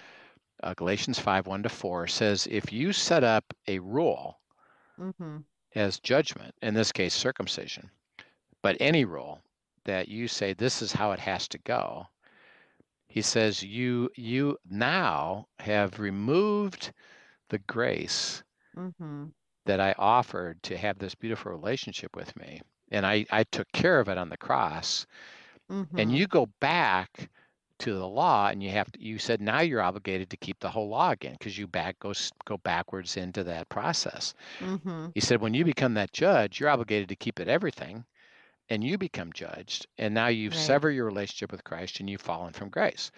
Uh, 0.64 0.74
Galatians 0.76 1.20
five 1.20 1.48
one 1.48 1.64
to 1.64 1.70
four 1.70 2.08
says, 2.08 2.48
if 2.52 2.74
you 2.74 2.94
set 2.94 3.24
up 3.24 3.54
a 3.68 3.80
rule 3.80 4.42
Mhm. 4.98 5.46
as 5.76 6.02
judgment, 6.02 6.54
in 6.62 6.74
this 6.74 6.92
case 6.92 7.14
circumcision, 7.14 7.90
but 8.64 8.78
any 8.82 9.06
rule 9.06 9.42
that 9.88 10.10
you 10.10 10.30
say 10.30 10.54
this 10.54 10.84
is 10.84 10.94
how 10.94 11.12
it 11.14 11.20
has 11.20 11.50
to 11.50 11.60
go, 11.60 12.08
he 13.10 13.22
says 13.22 13.64
you 13.64 14.10
you 14.16 14.58
now 14.64 15.50
have 15.60 16.00
removed 16.00 16.94
the 17.50 17.60
grace 17.60 18.44
Mhm. 18.74 19.34
that 19.66 19.80
I 19.80 19.94
offered 19.98 20.64
to 20.64 20.78
have 20.78 20.98
this 20.98 21.16
beautiful 21.16 21.52
relationship 21.52 22.16
with 22.16 22.36
me. 22.36 22.62
And 22.92 23.06
I, 23.06 23.26
I 23.32 23.44
took 23.44 23.72
care 23.74 24.00
of 24.00 24.08
it 24.10 24.18
on 24.18 24.30
the 24.30 24.38
cross. 24.38 25.06
And 25.98 26.12
Mhm. 26.12 26.18
you 26.18 26.28
go 26.28 26.48
back 26.62 27.30
to 27.80 27.94
the 27.94 28.08
law 28.08 28.50
and 28.50 28.64
you 28.64 28.72
have 28.72 28.92
to 28.94 29.02
you 29.04 29.20
said 29.20 29.42
now 29.42 29.62
you're 29.62 29.82
obligated 29.82 30.30
to 30.32 30.38
keep 30.38 30.60
the 30.60 30.72
whole 30.72 30.90
law 30.90 31.12
again 31.12 31.34
because 31.40 31.58
you 31.58 31.68
back 31.68 32.00
go 32.00 32.12
s- 32.12 32.32
go 32.46 32.58
backwards 32.58 33.18
into 33.18 33.44
that 33.46 33.70
process. 33.70 34.34
Mhm. 34.60 35.14
He 35.14 35.22
said, 35.22 35.42
when 35.42 35.54
you 35.56 35.66
become 35.66 35.96
that 35.96 36.14
judge, 36.14 36.60
you're 36.60 36.70
obligated 36.70 37.10
to 37.10 37.18
keep 37.18 37.40
it 37.40 37.48
everything, 37.50 38.06
and 38.70 38.84
you 38.84 38.98
become 38.98 39.34
judged, 39.34 39.88
and 39.98 40.14
now 40.14 40.28
you've 40.28 40.54
Right. 40.54 40.56
severed 40.56 40.92
your 40.92 41.06
relationship 41.06 41.52
with 41.52 41.64
Christ 41.64 42.00
and 42.00 42.10
you've 42.10 42.22
fallen 42.22 42.54
from 42.54 42.70
grace. 42.70 43.12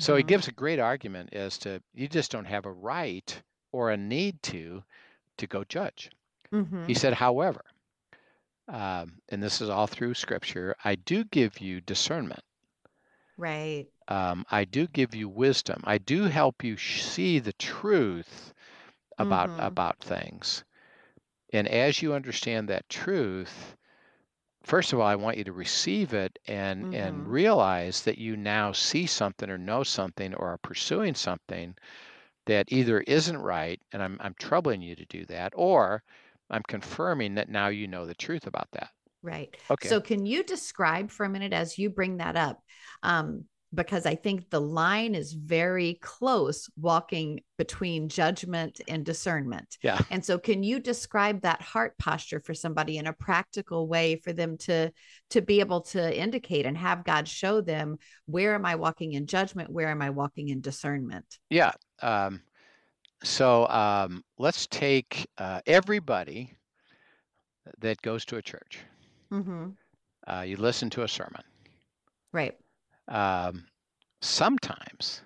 So 0.00 0.16
he 0.16 0.22
Mhm. 0.22 0.24
gives 0.24 0.48
a 0.48 0.52
great 0.52 0.80
argument 0.80 1.34
as 1.34 1.58
to 1.60 1.82
you 1.94 2.08
just 2.08 2.32
don't 2.32 2.46
have 2.46 2.66
a 2.66 2.72
right 2.72 3.42
or 3.72 3.90
a 3.90 3.96
need 3.96 4.42
to 4.44 4.84
to 5.38 5.46
go 5.48 5.64
judge. 5.64 6.10
He 6.82 6.92
Mhm. 6.92 6.94
said, 6.94 7.14
however, 7.14 7.64
um, 8.68 9.20
and 9.28 9.42
this 9.42 9.60
is 9.60 9.68
all 9.68 9.86
through 9.86 10.14
Scripture, 10.14 10.74
I 10.84 10.94
do 10.94 11.24
give 11.24 11.60
you 11.60 11.80
discernment. 11.80 12.42
Right. 13.38 13.88
Um, 14.08 14.44
I 14.50 14.64
do 14.64 14.86
give 14.86 15.14
you 15.14 15.28
wisdom. 15.30 15.80
I 15.84 15.96
do 15.98 16.24
help 16.24 16.62
you 16.64 16.76
sh- 16.76 17.02
see 17.02 17.38
the 17.38 17.52
truth 17.54 18.52
about 19.18 19.50
Mhm. 19.50 19.58
about 19.58 20.00
things. 20.00 20.64
And 21.52 21.68
as 21.68 22.02
you 22.02 22.14
understand 22.14 22.68
that 22.68 22.88
truth, 22.88 23.76
first 24.68 24.92
of 24.92 25.00
all, 25.00 25.06
I 25.08 25.16
want 25.16 25.36
you 25.38 25.44
to 25.44 25.52
receive 25.52 26.14
it 26.14 26.38
and 26.46 26.86
and 26.92 27.26
Mhm. 27.26 27.32
realize 27.32 28.02
that 28.04 28.18
you 28.18 28.36
now 28.36 28.72
see 28.72 29.06
something 29.06 29.50
or 29.50 29.58
know 29.58 29.82
something 29.82 30.34
or 30.34 30.48
are 30.50 30.58
pursuing 30.58 31.16
something 31.16 31.76
that 32.46 32.72
either 32.72 33.00
isn't 33.02 33.38
right, 33.38 33.80
and 33.92 34.02
I'm 34.02 34.18
I'm 34.20 34.34
troubling 34.34 34.82
you 34.82 34.96
to 34.96 35.06
do 35.06 35.26
that, 35.26 35.52
or 35.56 36.02
I'm 36.50 36.64
confirming 36.68 37.36
that 37.36 37.48
now 37.50 37.68
you 37.68 37.88
know 37.88 38.06
the 38.06 38.14
truth 38.14 38.46
about 38.46 38.70
that. 38.72 38.92
Right. 39.22 39.50
Okay. 39.70 39.98
So, 39.98 40.00
can 40.00 40.26
you 40.26 40.44
describe 40.44 41.10
for 41.10 41.26
a 41.26 41.28
minute 41.28 41.52
as 41.52 41.76
you 41.76 41.90
bring 41.90 42.18
that 42.18 42.36
up? 42.36 42.62
Um, 43.02 43.44
because 43.74 44.06
I 44.06 44.14
think 44.14 44.48
the 44.48 44.60
line 44.60 45.14
is 45.14 45.32
very 45.34 45.98
close 46.00 46.70
walking 46.80 47.40
between 47.58 48.08
judgment 48.08 48.80
and 48.88 49.04
discernment. 49.04 49.76
Yeah. 49.82 50.00
And 50.10 50.24
so, 50.24 50.38
can 50.38 50.62
you 50.62 50.80
describe 50.80 51.42
that 51.42 51.60
heart 51.60 51.96
posture 51.98 52.40
for 52.40 52.54
somebody 52.54 52.96
in 52.96 53.06
a 53.06 53.12
practical 53.12 53.86
way 53.86 54.16
for 54.16 54.32
them 54.32 54.56
to 54.58 54.90
to 55.30 55.42
be 55.42 55.60
able 55.60 55.82
to 55.82 56.18
indicate 56.18 56.64
and 56.64 56.78
have 56.78 57.04
God 57.04 57.28
show 57.28 57.60
them 57.60 57.98
where 58.26 58.54
am 58.54 58.64
I 58.64 58.76
walking 58.76 59.12
in 59.12 59.26
judgment? 59.26 59.70
Where 59.70 59.88
am 59.88 60.00
I 60.00 60.10
walking 60.10 60.48
in 60.48 60.60
discernment? 60.60 61.38
Yeah. 61.50 61.72
Um, 62.00 62.40
so 63.22 63.66
um, 63.68 64.24
let's 64.38 64.66
take 64.66 65.26
uh, 65.36 65.60
everybody 65.66 66.54
that 67.80 68.00
goes 68.00 68.24
to 68.26 68.36
a 68.36 68.42
church. 68.42 68.80
Mm-hmm. 69.30 69.70
Uh, 70.26 70.42
you 70.42 70.56
listen 70.56 70.88
to 70.90 71.02
a 71.02 71.08
sermon. 71.08 71.42
Right. 72.32 72.56
Um, 73.08 73.66
sometimes 74.22 75.22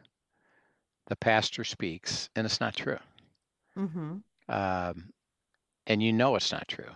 the 1.07 1.16
pastor 1.16 1.64
speaks 1.64 2.29
and 2.35 2.45
it's 2.45 2.61
not 2.61 2.75
true. 2.77 2.99
Mm-hmm. 3.77 4.18
Um, 4.49 5.12
and 5.87 6.03
you 6.03 6.12
know 6.12 6.37
it's 6.37 6.53
not 6.53 6.68
true. 6.68 6.92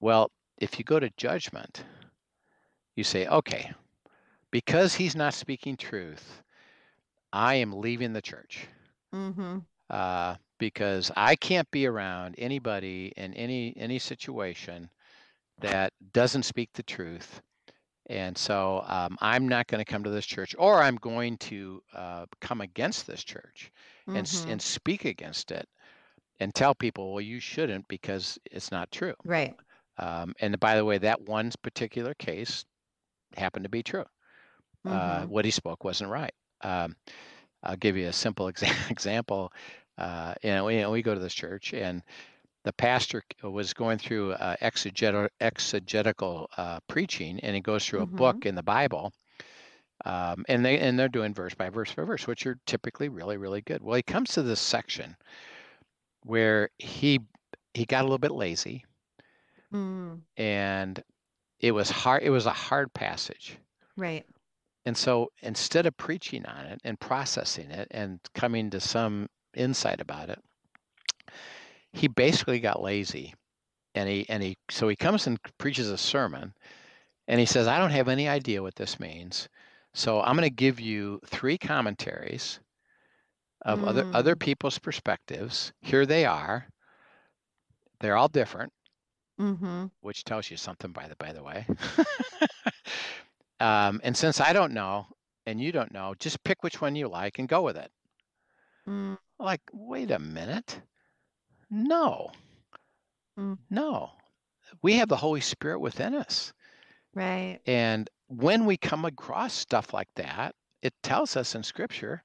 Well, 0.00 0.32
if 0.58 0.78
you 0.78 0.84
go 0.84 0.98
to 0.98 1.10
judgment, 1.10 1.84
you 2.96 3.04
say, 3.04 3.26
okay, 3.26 3.72
because 4.50 4.94
he's 4.94 5.16
not 5.16 5.34
speaking 5.34 5.76
truth, 5.76 6.42
I 7.32 7.56
am 7.56 7.72
leaving 7.80 8.12
the 8.12 8.22
church 8.22 8.68
Mm-hmm. 9.14 9.58
uh, 9.90 10.36
because 10.58 11.10
I 11.16 11.36
can't 11.36 11.70
be 11.70 11.86
around 11.86 12.34
anybody 12.38 13.12
in 13.16 13.34
any 13.34 13.74
any 13.76 13.98
situation 13.98 14.90
that 15.58 15.92
doesn't 16.12 16.44
speak 16.44 16.70
the 16.74 16.82
truth 16.82 17.42
And 18.08 18.36
so 18.38 18.82
um, 18.86 19.16
I'm 19.20 19.48
not 19.48 19.66
going 19.66 19.84
to 19.84 19.90
come 19.90 20.04
to 20.04 20.10
this 20.10 20.26
church, 20.26 20.54
or 20.58 20.82
I'm 20.82 20.96
going 20.96 21.36
to 21.38 21.82
uh, 21.94 22.26
come 22.40 22.60
against 22.62 23.06
this 23.06 23.22
church 23.24 23.70
and 24.14 24.26
s- 24.26 24.44
Mhm. 24.44 24.48
and 24.48 24.62
speak 24.62 25.04
against 25.04 25.50
it 25.50 25.68
and 26.40 26.54
tell 26.54 26.74
people, 26.74 27.12
well, 27.14 27.22
you 27.22 27.40
shouldn't 27.40 27.88
because 27.88 28.38
it's 28.50 28.72
not 28.72 28.90
true. 28.92 29.14
Right. 29.24 29.56
Um, 29.98 30.34
and 30.40 30.58
by 30.60 30.76
the 30.76 30.84
way, 30.84 30.98
that 30.98 31.22
one 31.22 31.50
particular 31.62 32.14
case 32.14 32.64
happened 33.36 33.64
to 33.64 33.70
be 33.70 33.82
true. 33.82 34.04
Uh, 34.86 35.24
Mhm. 35.24 35.26
what 35.26 35.44
he 35.44 35.50
spoke 35.50 35.84
wasn't 35.84 36.10
right. 36.10 36.32
Um, 36.62 36.96
I'll 37.62 37.76
give 37.76 37.96
you 37.96 38.08
a 38.08 38.12
simple 38.12 38.46
exa- 38.52 38.90
example. 38.90 39.52
Uh, 39.98 40.34
you 40.42 40.50
know, 40.50 40.66
we, 40.66 40.76
you 40.76 40.82
know, 40.82 40.90
we 40.92 41.02
go 41.02 41.14
to 41.14 41.20
this 41.20 41.34
church, 41.34 41.74
and 41.74 42.02
the 42.68 42.72
pastor 42.74 43.22
was 43.42 43.72
going 43.72 43.96
through 43.96 44.32
uh, 44.34 44.54
exegetical, 44.60 45.30
exegetical 45.40 46.50
uh, 46.58 46.80
preaching, 46.86 47.40
and 47.40 47.54
he 47.56 47.62
goes 47.62 47.86
through 47.86 48.02
a 48.02 48.06
Mhm. 48.06 48.14
book 48.14 48.44
in 48.44 48.56
the 48.56 48.62
Bible, 48.62 49.10
um, 50.04 50.44
and 50.48 50.64
they 50.64 50.78
and 50.78 50.98
they're 50.98 51.08
doing 51.08 51.34
verse 51.34 51.54
by 51.54 51.70
verse 51.70 51.94
by 51.94 52.04
verse, 52.04 52.26
which 52.26 52.46
are 52.46 52.58
typically 52.66 53.08
really 53.08 53.38
really 53.38 53.62
good. 53.62 53.82
Well, 53.82 53.96
he 53.96 54.02
comes 54.02 54.32
to 54.32 54.42
this 54.42 54.60
section 54.60 55.16
where 56.22 56.70
he 56.78 57.20
he 57.74 57.84
got 57.84 58.00
a 58.00 58.04
little 58.04 58.18
bit 58.18 58.32
lazy, 58.32 58.84
Mm. 59.72 60.22
and 60.36 61.02
it 61.60 61.72
was 61.72 61.90
hard. 61.90 62.22
It 62.22 62.30
was 62.30 62.46
a 62.46 62.52
hard 62.52 62.92
passage. 62.94 63.58
Right. 63.96 64.26
And 64.84 64.96
so 64.96 65.30
instead 65.40 65.86
of 65.86 65.96
preaching 65.96 66.44
on 66.44 66.66
it 66.66 66.80
and 66.82 66.98
processing 66.98 67.70
it 67.70 67.86
and 67.92 68.18
coming 68.34 68.70
to 68.70 68.80
some 68.80 69.28
insight 69.54 70.00
about 70.00 70.30
it, 70.30 70.42
he 71.92 72.08
basically 72.08 72.60
got 72.60 72.82
lazy. 72.82 73.34
And 73.94 74.08
he 74.08 74.28
and 74.28 74.42
he 74.42 74.56
so 74.70 74.88
he 74.88 74.96
comes 74.96 75.26
and 75.26 75.38
preaches 75.58 75.90
a 75.90 75.98
sermon 75.98 76.54
and 77.28 77.40
he 77.40 77.46
says, 77.46 77.66
I 77.66 77.78
don't 77.78 77.90
have 77.90 78.08
any 78.08 78.28
idea 78.28 78.62
what 78.62 78.76
this 78.76 79.00
means. 79.00 79.48
So 79.94 80.20
I'm 80.20 80.36
going 80.36 80.48
to 80.48 80.54
give 80.54 80.80
you 80.80 81.20
three 81.26 81.58
commentaries 81.58 82.60
of 83.62 83.82
other 83.84 84.04
other 84.12 84.36
Mm. 84.36 84.40
people's 84.40 84.78
perspectives. 84.78 85.72
Here 85.80 86.06
they 86.06 86.24
are. 86.24 86.68
They're 88.00 88.16
all 88.16 88.28
different, 88.28 88.72
Mhm. 89.38 89.90
which 90.00 90.24
tells 90.24 90.50
you 90.50 90.56
something 90.56 90.92
by 90.92 91.08
the 91.08 91.16
by 91.16 91.32
the 91.32 91.42
way. 91.42 91.66
um, 93.60 94.00
and 94.04 94.16
since 94.16 94.40
I 94.40 94.52
don't 94.52 94.72
know 94.72 95.06
and 95.46 95.60
you 95.60 95.72
don't 95.72 95.92
know, 95.92 96.14
just 96.18 96.42
pick 96.44 96.62
which 96.62 96.80
one 96.80 96.94
you 96.96 97.08
like 97.08 97.38
and 97.38 97.48
go 97.48 97.62
with 97.62 97.76
it. 97.76 97.90
Mm. 98.86 99.18
Like, 99.38 99.62
wait 99.72 100.10
a 100.10 100.18
minute. 100.18 100.80
No, 101.70 102.30
Mm. 103.38 103.58
no. 103.70 104.10
We 104.82 104.94
have 104.94 105.08
the 105.08 105.16
Holy 105.16 105.40
Spirit 105.40 105.78
within 105.80 106.14
us. 106.14 106.52
Right. 107.14 107.60
And 107.66 108.08
when 108.28 108.66
we 108.66 108.76
come 108.76 109.04
across 109.04 109.54
stuff 109.54 109.92
like 109.94 110.08
that, 110.16 110.54
it 110.82 110.92
tells 111.02 111.36
us 111.36 111.54
in 111.54 111.62
Scripture 111.62 112.22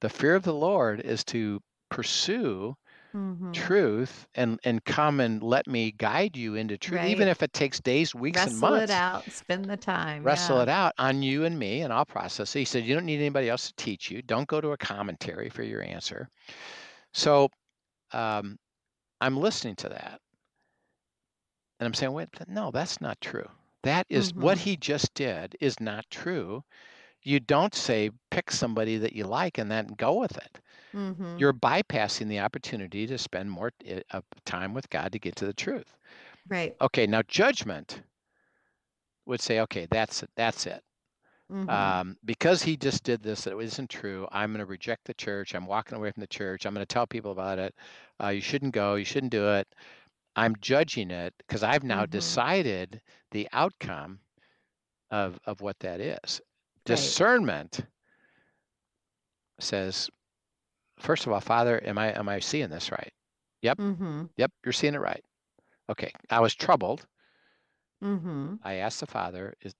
the 0.00 0.08
fear 0.08 0.34
of 0.34 0.42
the 0.42 0.54
Lord 0.54 1.00
is 1.00 1.24
to 1.24 1.60
pursue 1.90 2.74
Mhm. 3.14 3.52
truth 3.54 4.26
and, 4.34 4.58
and 4.64 4.84
come 4.84 5.20
and 5.20 5.42
let 5.42 5.66
me 5.66 5.92
guide 5.92 6.36
you 6.36 6.56
into 6.56 6.76
truth, 6.76 7.04
even 7.04 7.26
Right. 7.26 7.30
if 7.30 7.42
it 7.42 7.52
takes 7.52 7.80
days, 7.80 8.14
weeks, 8.14 8.40
and 8.40 8.58
months. 8.58 8.62
Wrestle 8.62 8.74
it 8.74 8.78
months. 8.80 8.92
out. 8.92 9.32
Spend 9.32 9.64
the 9.70 9.76
time. 9.76 10.22
Wrestle 10.24 10.56
Yeah. 10.56 10.62
it 10.64 10.68
out 10.68 10.92
on 10.98 11.22
you 11.22 11.44
and 11.44 11.58
me, 11.58 11.82
and 11.82 11.92
I'll 11.92 12.04
process 12.04 12.54
it. 12.54 12.58
He 12.58 12.64
said, 12.64 12.84
You 12.84 12.94
don't 12.94 13.06
need 13.06 13.20
anybody 13.20 13.48
else 13.48 13.68
to 13.68 13.74
teach 13.76 14.10
you. 14.10 14.20
Don't 14.22 14.48
go 14.48 14.60
to 14.60 14.72
a 14.72 14.76
commentary 14.76 15.48
for 15.48 15.62
your 15.62 15.82
answer. 15.82 16.28
So 17.12 17.48
um, 18.12 18.58
I'm 19.24 19.36
listening 19.36 19.74
to 19.76 19.88
that. 19.88 20.20
And 21.78 21.86
I'm 21.86 21.94
saying, 21.94 22.12
wait, 22.12 22.30
no, 22.48 22.72
that's 22.72 23.00
not 23.00 23.20
true. 23.20 23.48
That 23.84 24.06
is 24.10 24.34
what 24.34 24.58
Mhm. 24.58 24.66
he 24.66 24.76
just 24.76 25.14
did 25.14 25.56
is 25.60 25.78
not 25.78 26.10
true. 26.10 26.64
You 27.22 27.40
don't 27.40 27.74
say 27.74 28.10
pick 28.30 28.50
somebody 28.50 28.98
that 28.98 29.14
you 29.14 29.26
like 29.26 29.58
and 29.58 29.70
then 29.70 29.88
go 29.88 30.14
with 30.14 30.36
it. 30.38 30.60
Mhm. 30.92 31.38
You're 31.38 31.52
bypassing 31.54 32.28
the 32.28 32.40
opportunity 32.40 33.06
to 33.06 33.18
spend 33.18 33.50
more 33.50 33.72
uh, 34.12 34.22
time 34.46 34.74
with 34.74 34.90
God 34.90 35.12
to 35.12 35.18
get 35.20 35.36
to 35.36 35.46
the 35.46 35.54
truth. 35.54 35.96
Right. 36.48 36.76
Okay, 36.80 37.06
now 37.06 37.22
judgment 37.22 38.02
would 39.26 39.40
say, 39.40 39.60
okay, 39.60 39.86
that's 39.90 40.22
it. 40.22 40.30
That's 40.36 40.66
it. 40.66 40.82
Mhm. 41.48 41.96
Um, 42.02 42.16
because 42.24 42.62
he 42.62 42.76
just 42.76 43.04
did 43.04 43.22
this, 43.22 43.44
that 43.44 43.58
isn't 43.58 43.90
true. 43.90 44.28
I'm 44.32 44.50
going 44.52 44.60
to 44.60 44.66
reject 44.66 45.04
the 45.06 45.14
church. 45.14 45.54
I'm 45.54 45.66
walking 45.66 45.96
away 45.96 46.10
from 46.12 46.20
the 46.20 46.26
church. 46.26 46.66
I'm 46.66 46.74
going 46.74 46.82
to 46.86 46.92
tell 46.94 47.06
people 47.06 47.32
about 47.32 47.58
it. 47.58 47.74
Uh, 48.22 48.28
you 48.28 48.40
shouldn't 48.42 48.74
go. 48.74 48.94
You 48.96 49.04
shouldn't 49.04 49.32
do 49.32 49.48
it. 49.54 49.66
I'm 50.36 50.56
judging 50.60 51.10
it 51.10 51.34
because 51.38 51.62
I've 51.62 51.84
now 51.84 52.06
Mhm. 52.06 52.06
decided 52.06 53.02
the 53.32 53.48
outcome 53.52 54.20
of 55.10 55.38
of 55.46 55.60
what 55.60 55.78
that 55.80 56.00
is. 56.00 56.40
Right. 56.86 57.14
Discernment 57.14 57.86
says, 59.58 60.10
first 60.98 61.26
of 61.26 61.32
all, 61.32 61.40
Father, 61.40 61.82
am 61.84 61.98
I 61.98 62.12
am 62.18 62.28
I 62.28 62.40
seeing 62.40 62.70
this 62.70 62.90
right? 62.90 63.12
Yep, 63.62 63.78
Mm-hmm. 63.78 64.24
yep, 64.36 64.52
you're 64.64 64.72
seeing 64.72 64.94
it 64.94 65.00
right. 65.00 65.24
Okay, 65.90 66.12
I 66.30 66.40
was 66.40 66.54
troubled. 66.54 67.06
Mm-hmm. 68.02 68.54
I 68.62 68.74
asked 68.74 68.98
the 68.98 69.06
Father, 69.06 69.54
is 69.60 69.74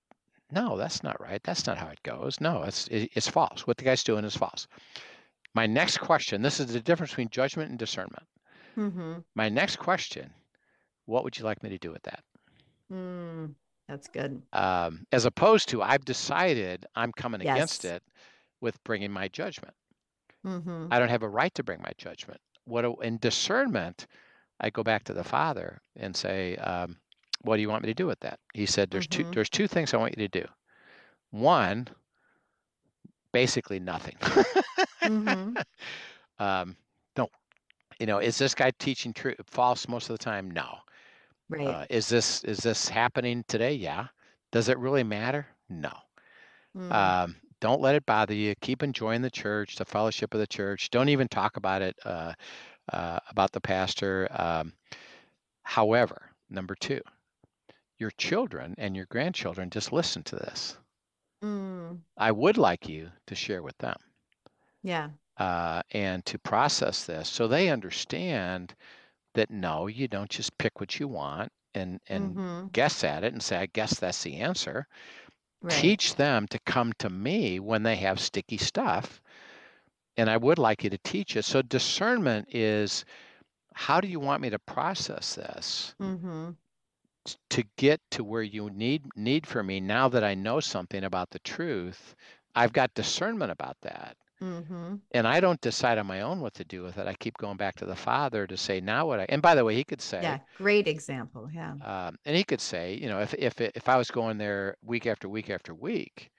no, 0.54 0.76
that's 0.76 1.02
not 1.02 1.20
right. 1.20 1.42
That's 1.42 1.66
not 1.66 1.78
how 1.78 1.88
it 1.88 2.02
goes. 2.02 2.40
No, 2.40 2.62
it's 2.62 2.88
it's 2.90 3.28
false. 3.28 3.66
What 3.66 3.76
the 3.76 3.84
guy's 3.84 4.04
doing 4.04 4.24
is 4.24 4.36
false. 4.36 4.66
My 5.54 5.66
next 5.66 5.98
question, 5.98 6.42
this 6.42 6.60
is 6.60 6.72
the 6.72 6.80
difference 6.80 7.12
between 7.12 7.28
judgment 7.30 7.70
and 7.70 7.78
discernment. 7.78 8.26
Mhm. 8.76 9.24
My 9.34 9.48
next 9.48 9.76
question, 9.76 10.32
what 11.06 11.24
would 11.24 11.38
you 11.38 11.44
like 11.44 11.62
me 11.62 11.70
to 11.70 11.78
do 11.78 11.92
with 11.92 12.02
that? 12.02 12.24
Mm. 12.90 13.54
That's 13.88 14.08
good. 14.08 14.42
Um, 14.52 15.06
as 15.12 15.24
opposed 15.26 15.68
to 15.70 15.82
I've 15.82 16.04
decided 16.04 16.86
I'm 16.94 17.12
coming 17.12 17.40
against 17.42 17.84
it 17.84 18.02
with 18.60 18.82
bringing 18.84 19.10
my 19.12 19.28
judgment. 19.28 19.74
Mhm. 20.44 20.88
I 20.90 20.98
don't 20.98 21.10
have 21.10 21.22
a 21.22 21.28
right 21.28 21.54
to 21.54 21.62
bring 21.62 21.80
my 21.82 21.92
judgment. 21.98 22.40
What 22.64 22.82
do- 22.82 23.00
in 23.02 23.18
discernment, 23.18 24.06
I 24.60 24.70
go 24.70 24.82
back 24.82 25.04
to 25.04 25.12
the 25.14 25.24
Father 25.24 25.80
and 25.96 26.16
say, 26.16 26.56
um, 26.56 27.00
"What 27.44 27.56
do 27.56 27.62
you 27.62 27.70
want 27.70 27.84
me 27.84 27.88
to 27.88 27.94
do 27.94 28.06
with 28.06 28.20
that?" 28.20 28.40
He 28.54 28.66
said, 28.66 28.90
"There's 28.90 29.06
two. 29.08 29.24
Mhm. 29.24 29.34
There's 29.34 29.50
two 29.50 29.68
things 29.68 29.94
I 29.94 29.98
want 29.98 30.18
you 30.18 30.28
to 30.28 30.40
do. 30.42 30.46
One, 31.30 31.88
basically 33.32 33.80
nothing. 33.80 34.16
Mhm. 35.04 35.62
um, 36.38 36.76
no, 37.16 37.28
you 38.00 38.06
know, 38.06 38.18
is 38.18 38.38
this 38.38 38.54
guy 38.54 38.70
teaching 38.78 39.12
true 39.12 39.34
false 39.46 39.88
most 39.88 40.10
of 40.10 40.18
the 40.18 40.24
time? 40.24 40.50
No. 40.50 40.78
Right. 41.48 41.66
Uh, 41.66 41.86
is 41.90 42.08
this 42.08 42.44
is 42.44 42.58
this 42.58 42.88
happening 42.88 43.44
today? 43.48 43.74
Yeah. 43.74 44.08
Does 44.52 44.68
it 44.68 44.78
really 44.78 45.04
matter? 45.04 45.46
No. 45.68 45.92
Mm. 46.76 46.92
Um, 46.92 47.36
don't 47.60 47.80
let 47.80 47.94
it 47.96 48.06
bother 48.06 48.34
you. 48.34 48.54
Keep 48.60 48.82
enjoying 48.82 49.22
the 49.22 49.30
church, 49.30 49.76
the 49.76 49.84
fellowship 49.84 50.34
of 50.34 50.40
the 50.40 50.46
church. 50.46 50.90
Don't 50.90 51.08
even 51.08 51.28
talk 51.28 51.56
about 51.56 51.82
it 51.82 51.96
uh, 52.04 52.34
uh, 52.92 53.18
about 53.30 53.52
the 53.52 53.60
pastor. 53.60 54.28
Um, 54.30 54.74
however, 55.62 56.30
number 56.50 56.74
two, 56.74 57.00
your 57.98 58.10
children 58.12 58.74
and 58.78 58.96
your 58.96 59.06
grandchildren 59.06 59.70
just 59.70 59.92
listen 59.92 60.22
to 60.24 60.36
this. 60.36 60.78
Mm. 61.42 62.04
I 62.16 62.32
would 62.32 62.56
like 62.56 62.88
you 62.88 63.12
to 63.28 63.36
share 63.36 63.62
with 63.62 63.78
them 63.78 63.94
Yeah. 64.82 65.14
uh, 65.36 65.82
and 65.90 66.24
to 66.26 66.38
process 66.38 67.04
this 67.06 67.28
so 67.28 67.48
they 67.48 67.68
understand 67.68 68.74
that 69.34 69.50
no, 69.50 69.86
you 69.88 70.08
don't 70.08 70.30
just 70.30 70.58
pick 70.58 70.80
what 70.80 71.00
you 71.00 71.08
want 71.08 71.52
and 71.74 72.00
and 72.08 72.40
Mhm. 72.40 72.70
guess 72.72 73.04
at 73.04 73.24
it 73.24 73.32
and 73.32 73.42
say, 73.42 73.58
I 73.58 73.66
guess 73.66 73.98
that's 74.00 74.22
the 74.24 74.36
answer. 74.38 74.86
Right. 75.60 75.96
Teach 75.96 76.16
them 76.16 76.48
to 76.48 76.58
come 76.60 76.92
to 77.00 77.10
me 77.10 77.60
when 77.60 77.84
they 77.84 77.96
have 77.96 78.20
sticky 78.20 78.58
stuff. 78.58 79.22
And 80.16 80.30
I 80.30 80.36
would 80.38 80.58
like 80.58 80.84
you 80.84 80.90
to 80.90 80.98
teach 80.98 81.36
it. 81.36 81.44
So 81.44 81.62
discernment 81.62 82.54
is 82.54 83.04
how 83.74 84.00
do 84.00 84.08
you 84.08 84.20
want 84.20 84.42
me 84.42 84.50
to 84.50 84.58
process 84.60 85.36
this 85.36 85.94
Mhm. 85.98 86.56
To 87.50 87.64
get 87.76 88.00
to 88.12 88.24
where 88.24 88.42
you 88.42 88.70
need 88.70 89.04
need 89.16 89.46
for 89.46 89.62
me 89.62 89.80
now 89.80 90.08
that 90.08 90.24
I 90.24 90.34
know 90.34 90.60
something 90.60 91.04
about 91.04 91.30
the 91.30 91.38
truth? 91.40 92.14
I've 92.54 92.72
got 92.72 92.94
discernment 92.94 93.50
about 93.50 93.76
that. 93.82 94.16
Mhm. 94.40 95.00
And 95.12 95.26
I 95.26 95.40
don't 95.40 95.60
decide 95.60 95.96
on 95.98 96.06
my 96.06 96.20
own 96.20 96.40
what 96.40 96.54
to 96.54 96.64
do 96.64 96.82
with 96.82 96.98
it. 96.98 97.06
I 97.06 97.14
keep 97.14 97.36
going 97.38 97.56
back 97.56 97.76
to 97.76 97.86
the 97.86 97.96
Father 97.96 98.46
to 98.46 98.56
say, 98.56 98.80
now 98.80 99.06
what 99.06 99.20
I, 99.20 99.26
and 99.28 99.40
by 99.40 99.54
the 99.54 99.64
way, 99.64 99.74
he 99.74 99.84
could 99.84 100.02
say, 100.02 100.22
Yeah. 100.22 100.38
Great 100.56 100.86
example. 100.86 101.48
Yeah. 101.52 101.72
um, 101.82 102.16
and 102.24 102.36
he 102.36 102.44
could 102.44 102.60
say, 102.60 102.94
you 102.94 103.08
know, 103.08 103.20
if 103.20 103.32
if 103.34 103.60
if 103.60 103.88
I 103.88 103.96
was 103.96 104.10
going 104.10 104.38
there 104.38 104.76
week 104.82 105.06
after 105.06 105.28
week 105.28 105.50
after 105.50 105.72
week, 105.74 106.30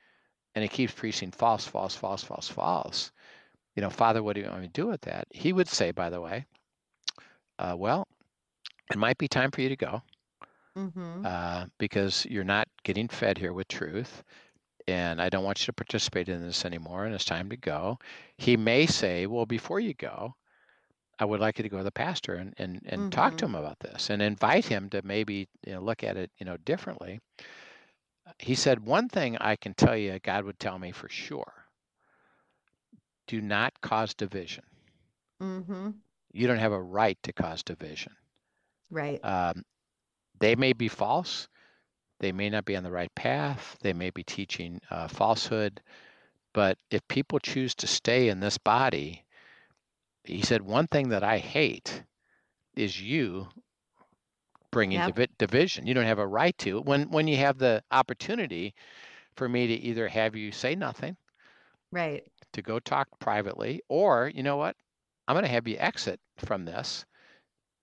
and 0.54 0.64
he 0.64 0.70
keeps 0.70 0.94
preaching 0.94 1.32
false, 1.32 1.66
false, 1.66 1.96
false, 1.96 2.24
false, 2.24 2.48
false, 2.50 3.12
you 3.76 3.82
know, 3.82 3.90
Father, 3.90 4.22
what 4.24 4.36
do 4.36 4.42
you 4.42 4.48
want 4.48 4.62
me 4.62 4.68
to 4.68 4.74
do 4.74 4.88
with 4.88 5.02
that? 5.02 5.28
He 5.32 5.52
would 5.54 5.68
say, 5.68 5.92
by 5.92 6.10
the 6.10 6.22
way, 6.22 6.46
uh, 7.60 7.76
well, 7.78 8.08
it 8.92 8.98
might 8.98 9.18
be 9.18 9.28
time 9.28 9.52
for 9.52 9.62
you 9.62 9.70
to 9.70 9.76
go 9.76 10.02
Mhm. 10.76 11.26
uh, 11.26 11.66
because 11.78 12.26
you're 12.26 12.44
not 12.44 12.68
getting 12.84 13.08
fed 13.08 13.38
here 13.38 13.54
with 13.54 13.68
truth, 13.68 14.24
and 14.88 15.22
I 15.22 15.30
don't 15.30 15.44
want 15.44 15.62
you 15.62 15.66
to 15.68 15.74
participate 15.74 16.30
in 16.30 16.42
this 16.42 16.66
anymore, 16.66 17.06
and 17.06 17.14
it's 17.16 17.26
time 17.26 17.50
to 17.50 17.58
go. 17.58 18.00
He 18.38 18.58
may 18.58 18.86
say, 18.86 19.26
well, 19.28 19.46
before 19.46 19.80
you 19.80 19.94
go, 19.94 20.36
I 21.20 21.26
would 21.26 21.40
like 21.40 21.58
you 21.60 21.64
to 21.64 21.70
go 21.70 21.78
to 21.78 21.84
the 21.84 21.92
pastor 21.92 22.36
and 22.36 22.54
and, 22.58 22.82
and 22.86 23.10
talk 23.12 23.36
to 23.38 23.46
Mhm. 23.46 23.48
him 23.48 23.56
about 23.56 23.80
this 23.80 24.10
and 24.10 24.22
invite 24.22 24.66
him 24.66 24.90
to 24.90 25.02
maybe 25.04 25.48
you 25.66 25.74
know, 25.74 25.82
look 25.82 26.04
at 26.04 26.18
it 26.18 26.32
you 26.38 26.46
know 26.46 26.58
differently. 26.58 27.20
he 28.40 28.56
said, 28.56 28.86
One 28.86 29.10
thing 29.10 29.38
I 29.38 29.56
can 29.56 29.74
tell 29.74 29.96
you, 29.96 30.20
God 30.20 30.46
would 30.46 30.60
tell 30.60 30.78
me 30.80 30.92
for 30.92 31.10
sure 31.10 31.68
do 33.28 33.42
not 33.42 33.82
cause 33.82 34.14
division. 34.14 34.64
Mm-hmm. 35.42 35.90
You 36.34 36.48
don't 36.48 36.60
have 36.60 36.72
a 36.72 36.82
right 36.82 37.18
to 37.24 37.34
cause 37.34 37.64
division. 37.64 38.16
Right. 38.90 39.24
Um, 39.24 39.64
they 40.40 40.56
may 40.56 40.74
be 40.74 40.88
false. 40.88 41.48
They 42.20 42.32
may 42.32 42.50
not 42.50 42.66
be 42.66 42.76
on 42.76 42.84
the 42.84 42.92
right 42.92 43.14
path. 43.16 43.78
They 43.82 43.94
may 43.94 44.10
be 44.10 44.24
teaching 44.24 44.82
uh, 44.90 45.08
falsehood. 45.08 45.82
But 46.54 46.78
if 46.90 47.08
people 47.08 47.40
choose 47.40 47.76
to 47.76 47.88
stay 47.88 48.30
in 48.30 48.40
this 48.40 48.58
body, 48.58 49.26
he 50.24 50.42
said, 50.42 50.62
one 50.62 50.88
thing 50.88 51.10
that 51.10 51.24
I 51.24 51.38
hate 51.40 52.04
is 52.76 53.02
you 53.02 53.50
bringing 54.72 55.02
Yep. 55.02 55.04
divi- 55.04 55.30
division. 55.38 55.88
You 55.88 55.94
don't 55.94 56.06
have 56.06 56.20
a 56.20 56.28
right 56.28 56.58
to. 56.60 56.80
When 56.82 57.10
when 57.10 57.28
you 57.28 57.38
have 57.38 57.58
the 57.58 57.84
opportunity 57.92 58.76
for 59.36 59.50
me 59.50 59.68
to 59.68 59.74
either 59.74 60.08
have 60.08 60.36
you 60.36 60.52
say 60.52 60.76
nothing, 60.76 61.18
Right. 61.92 62.28
to 62.54 62.62
go 62.62 62.80
talk 62.80 63.08
privately, 63.20 63.82
or 63.88 64.32
you 64.34 64.42
know 64.44 64.58
what, 64.58 64.76
I'm 65.28 65.36
going 65.36 65.46
to 65.46 65.52
have 65.52 65.68
you 65.68 65.78
exit 65.78 66.20
from 66.38 66.66
this, 66.66 67.06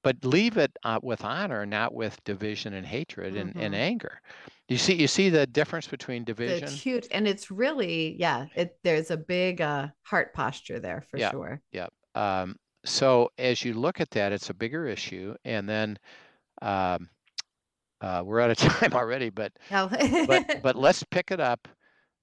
but 0.02 0.24
leave 0.24 0.56
it 0.58 0.76
uh, 0.84 1.00
with 1.02 1.24
honor, 1.24 1.66
not 1.66 1.94
with 1.94 2.22
division 2.24 2.74
and 2.74 2.86
hatred 2.86 3.36
and, 3.36 3.54
and 3.56 3.74
Mhm. 3.74 3.76
anger. 3.76 4.20
You 4.68 4.78
see, 4.78 4.94
you 4.94 5.08
see 5.08 5.28
the 5.30 5.46
difference 5.46 5.88
between 5.88 6.24
division. 6.24 6.82
It's 6.82 6.84
huge. 6.84 7.06
And 7.10 7.26
it's 7.28 7.50
really, 7.50 8.16
yeah, 8.18 8.48
it 8.54 8.78
there's 8.82 9.10
a 9.10 9.16
big 9.16 9.60
uh 9.60 9.88
heart 10.02 10.34
posture 10.34 10.80
there 10.80 11.02
for 11.02 11.18
Yeah. 11.18 11.32
sure. 11.32 11.62
Um, 12.14 12.56
so 12.84 13.30
as 13.38 13.64
you 13.64 13.74
look 13.74 14.00
at 14.00 14.10
that, 14.10 14.32
it's 14.32 14.50
a 14.50 14.54
bigger 14.54 14.86
issue, 14.86 15.34
and 15.44 15.68
then 15.68 15.98
um, 16.62 17.10
uh, 18.00 18.22
we're 18.24 18.40
out 18.40 18.50
of 18.50 18.56
time 18.58 18.94
already, 18.94 19.30
but 19.30 19.52
Oh. 19.70 19.88
but 20.26 20.44
but 20.54 20.76
let's 20.76 21.04
pick 21.04 21.30
it 21.32 21.40
up 21.40 21.68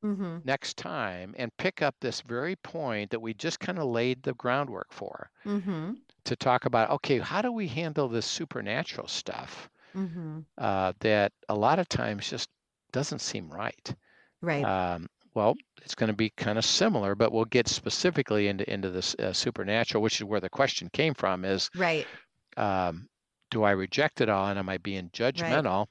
hmm 0.01 0.43
next 0.43 0.75
time 0.75 1.33
and 1.37 1.55
pick 1.55 1.81
up 1.81 1.95
this 2.01 2.19
very 2.19 2.55
point 2.57 3.09
that 3.11 3.21
we 3.21 3.33
just 3.33 3.57
kind 3.61 3.79
of 3.79 3.85
laid 3.85 4.21
the 4.23 4.33
groundwork 4.33 4.91
for 4.91 5.31
hmm 5.45 5.99
to 6.25 6.35
talk 6.35 6.65
about. 6.65 6.89
Okay, 6.91 7.19
how 7.19 7.41
do 7.41 7.51
we 7.51 7.67
handle 7.67 8.07
this 8.07 8.25
supernatural 8.25 9.07
stuff 9.07 9.69
hmm 9.93 10.39
uh, 10.57 10.93
that 10.99 11.33
a 11.49 11.55
lot 11.55 11.79
of 11.79 11.89
times 11.89 12.29
just 12.29 12.49
doesn't 12.91 13.19
seem 13.19 13.49
right? 13.51 13.95
Right. 14.41 14.63
Um, 14.65 15.07
well, 15.35 15.55
it's 15.83 15.95
going 15.95 16.09
to 16.09 16.15
be 16.15 16.31
kind 16.31 16.57
of 16.57 16.65
similar, 16.65 17.15
but 17.15 17.31
we'll 17.31 17.45
get 17.45 17.67
specifically 17.67 18.47
into 18.47 18.71
into 18.71 18.89
this 18.91 19.15
uh, 19.15 19.33
supernatural, 19.33 20.03
which 20.03 20.17
is 20.21 20.25
where 20.25 20.41
the 20.41 20.49
question 20.49 20.89
came 20.91 21.13
from. 21.15 21.45
Is 21.45 21.69
right. 21.73 22.09
um, 22.57 23.09
do 23.51 23.63
I 23.63 23.71
reject 23.71 24.21
it 24.21 24.29
all, 24.29 24.47
and 24.49 24.59
am 24.59 24.69
I 24.69 24.77
being 24.79 25.09
judgmental? 25.11 25.87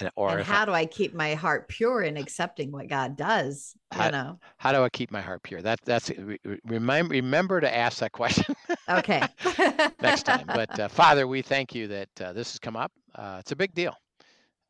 And, 0.00 0.10
or 0.16 0.30
and 0.30 0.40
if 0.40 0.48
I- 0.50 0.54
how 0.54 0.64
do 0.64 0.72
I 0.72 0.86
keep 0.86 1.14
my 1.14 1.34
heart 1.34 1.68
pure 1.68 2.02
in 2.02 2.16
accepting 2.16 2.70
what 2.72 2.88
God 2.88 3.16
does? 3.16 3.74
How- 3.90 4.06
You 4.06 4.12
know. 4.12 4.38
how 4.58 4.72
do 4.72 4.82
I 4.82 4.88
keep 4.88 5.10
my 5.10 5.20
heart 5.20 5.42
pure? 5.42 5.62
That 5.62 5.80
that's 5.84 6.10
re- 6.10 6.38
re- 6.44 6.60
remember 6.64 7.12
remember 7.12 7.60
to 7.60 7.74
ask 7.74 7.98
that 7.98 8.12
question 8.12 8.54
Okay. 8.88 9.22
next 10.02 10.24
time. 10.24 10.46
But 10.46 10.78
uh, 10.78 10.88
Father, 10.88 11.26
we 11.26 11.42
thank 11.42 11.74
you 11.74 11.88
that 11.88 12.08
uh, 12.20 12.32
this 12.32 12.52
has 12.52 12.58
come 12.58 12.76
up. 12.76 12.92
Uh, 13.14 13.36
it's 13.40 13.52
a 13.52 13.56
big 13.56 13.74
deal. 13.74 13.94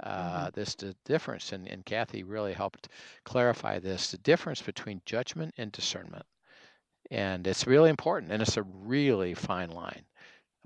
Mm-hmm. 0.05 0.47
Uh, 0.47 0.51
This 0.55 0.75
the 0.77 0.95
difference, 1.05 1.53
and, 1.53 1.67
and 1.69 1.85
Kathy 1.85 2.23
really 2.23 2.53
helped 2.53 2.89
clarify 3.25 3.79
this: 3.81 4.11
the 4.13 4.19
difference 4.19 4.63
between 4.63 5.03
judgment 5.05 5.53
and 5.59 5.73
discernment, 5.73 6.25
and 7.11 7.47
it's 7.47 7.67
really 7.67 7.91
important, 7.91 8.31
and 8.33 8.41
it's 8.41 8.57
a 8.57 8.63
really 8.63 9.35
fine 9.35 9.71
line. 9.71 10.05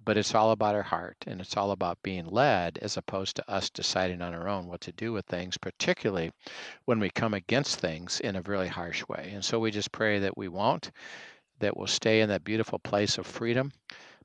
But 0.04 0.16
it's 0.16 0.34
all 0.34 0.50
about 0.50 0.74
our 0.74 0.82
heart, 0.82 1.16
and 1.26 1.40
it's 1.40 1.56
all 1.56 1.70
about 1.70 2.02
being 2.02 2.26
led, 2.26 2.78
as 2.82 2.96
opposed 2.96 3.36
to 3.36 3.50
us 3.50 3.70
deciding 3.70 4.20
on 4.20 4.34
our 4.34 4.48
own 4.48 4.66
what 4.66 4.80
to 4.82 4.92
do 4.92 5.12
with 5.12 5.26
things, 5.26 5.56
particularly 5.56 6.32
when 6.84 6.98
we 6.98 7.10
come 7.10 7.34
against 7.34 7.78
things 7.78 8.20
in 8.20 8.36
a 8.36 8.42
really 8.42 8.68
harsh 8.68 9.06
way. 9.08 9.30
And 9.32 9.44
so 9.44 9.60
we 9.60 9.70
just 9.70 9.92
pray 9.92 10.18
that 10.18 10.36
we 10.36 10.48
won't, 10.48 10.90
that 11.60 11.76
we'll 11.76 11.86
stay 11.86 12.20
in 12.20 12.28
that 12.30 12.44
beautiful 12.44 12.78
place 12.78 13.18
of 13.18 13.26
freedom, 13.26 13.72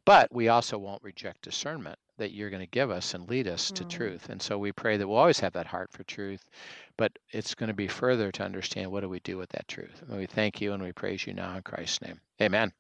but 0.05 0.33
we 0.33 0.47
also 0.47 0.77
won't 0.77 1.03
reject 1.03 1.41
discernment 1.43 1.99
that 2.17 2.31
you're 2.31 2.49
going 2.49 2.63
to 2.63 2.67
give 2.67 2.89
us 2.89 3.13
and 3.13 3.29
lead 3.29 3.47
us 3.47 3.71
to 3.73 3.85
Mm. 3.85 3.89
truth. 3.89 4.29
And 4.29 4.41
so 4.41 4.57
we 4.57 4.71
pray 4.71 4.97
that 4.97 5.07
we'll 5.07 5.17
always 5.17 5.39
have 5.41 5.53
that 5.53 5.67
heart 5.67 5.91
for 5.91 6.03
truth, 6.03 6.49
but 6.97 7.11
it's 7.31 7.53
going 7.53 7.67
to 7.67 7.75
be 7.75 7.87
further 7.87 8.31
to 8.31 8.43
understand 8.43 8.91
what 8.91 9.01
do 9.01 9.09
we 9.09 9.19
do 9.19 9.37
with 9.37 9.49
that 9.49 9.67
truth. 9.67 10.01
And 10.07 10.17
we 10.17 10.25
thank 10.25 10.59
you 10.61 10.73
and 10.73 10.81
we 10.81 10.91
praise 10.91 11.27
you 11.27 11.33
now 11.33 11.55
in 11.55 11.61
Christ's 11.61 12.01
name. 12.01 12.19
Amen. 12.41 12.73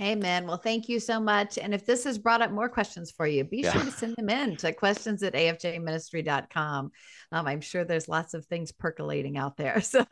Amen. 0.00 0.46
Well, 0.46 0.56
thank 0.56 0.88
you 0.88 0.98
so 0.98 1.20
much. 1.20 1.58
And 1.58 1.74
if 1.74 1.84
this 1.84 2.04
has 2.04 2.16
brought 2.18 2.40
up 2.40 2.50
more 2.50 2.68
questions 2.70 3.10
for 3.10 3.26
you, 3.26 3.44
be 3.44 3.58
Yeah. 3.58 3.72
sure 3.72 3.84
to 3.84 3.90
send 3.90 4.16
them 4.16 4.30
in 4.30 4.56
to 4.56 4.72
questions 4.72 5.22
at 5.22 5.34
afjministry.com. 5.34 6.90
Um, 7.32 7.46
I'm 7.46 7.60
sure 7.60 7.84
there's 7.84 8.08
lots 8.08 8.32
of 8.32 8.46
things 8.46 8.72
percolating 8.72 9.36
out 9.36 9.56
there. 9.56 9.80
So 9.90 10.04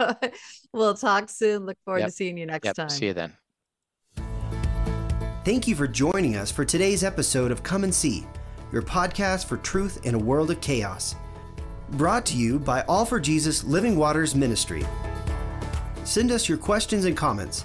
we'll 0.72 0.94
talk 0.94 1.30
soon. 1.30 1.64
Look 1.64 1.78
forward 1.84 2.00
Yep. 2.00 2.08
to 2.08 2.12
seeing 2.12 2.36
you 2.36 2.44
next 2.46 2.66
Yep. 2.66 2.76
time. 2.76 2.90
See 2.90 3.06
you 3.06 3.14
then. 3.14 3.32
Thank 5.44 5.66
you 5.66 5.74
for 5.74 5.86
joining 5.88 6.36
us 6.36 6.50
for 6.50 6.64
today's 6.64 7.02
episode 7.02 7.50
of 7.50 7.62
Come 7.62 7.84
and 7.84 7.94
See, 7.94 8.26
your 8.72 8.82
podcast 8.82 9.46
for 9.46 9.56
truth 9.56 10.04
in 10.04 10.14
a 10.14 10.18
world 10.18 10.50
of 10.50 10.60
chaos. 10.60 11.14
Brought 11.92 12.26
to 12.26 12.36
you 12.36 12.58
by 12.58 12.82
All 12.82 13.06
for 13.06 13.18
Jesus 13.18 13.64
Living 13.64 13.96
Waters 13.96 14.34
Ministry. 14.34 14.84
Send 16.04 16.30
us 16.30 16.46
your 16.48 16.58
questions 16.58 17.06
and 17.06 17.16
comments, 17.16 17.64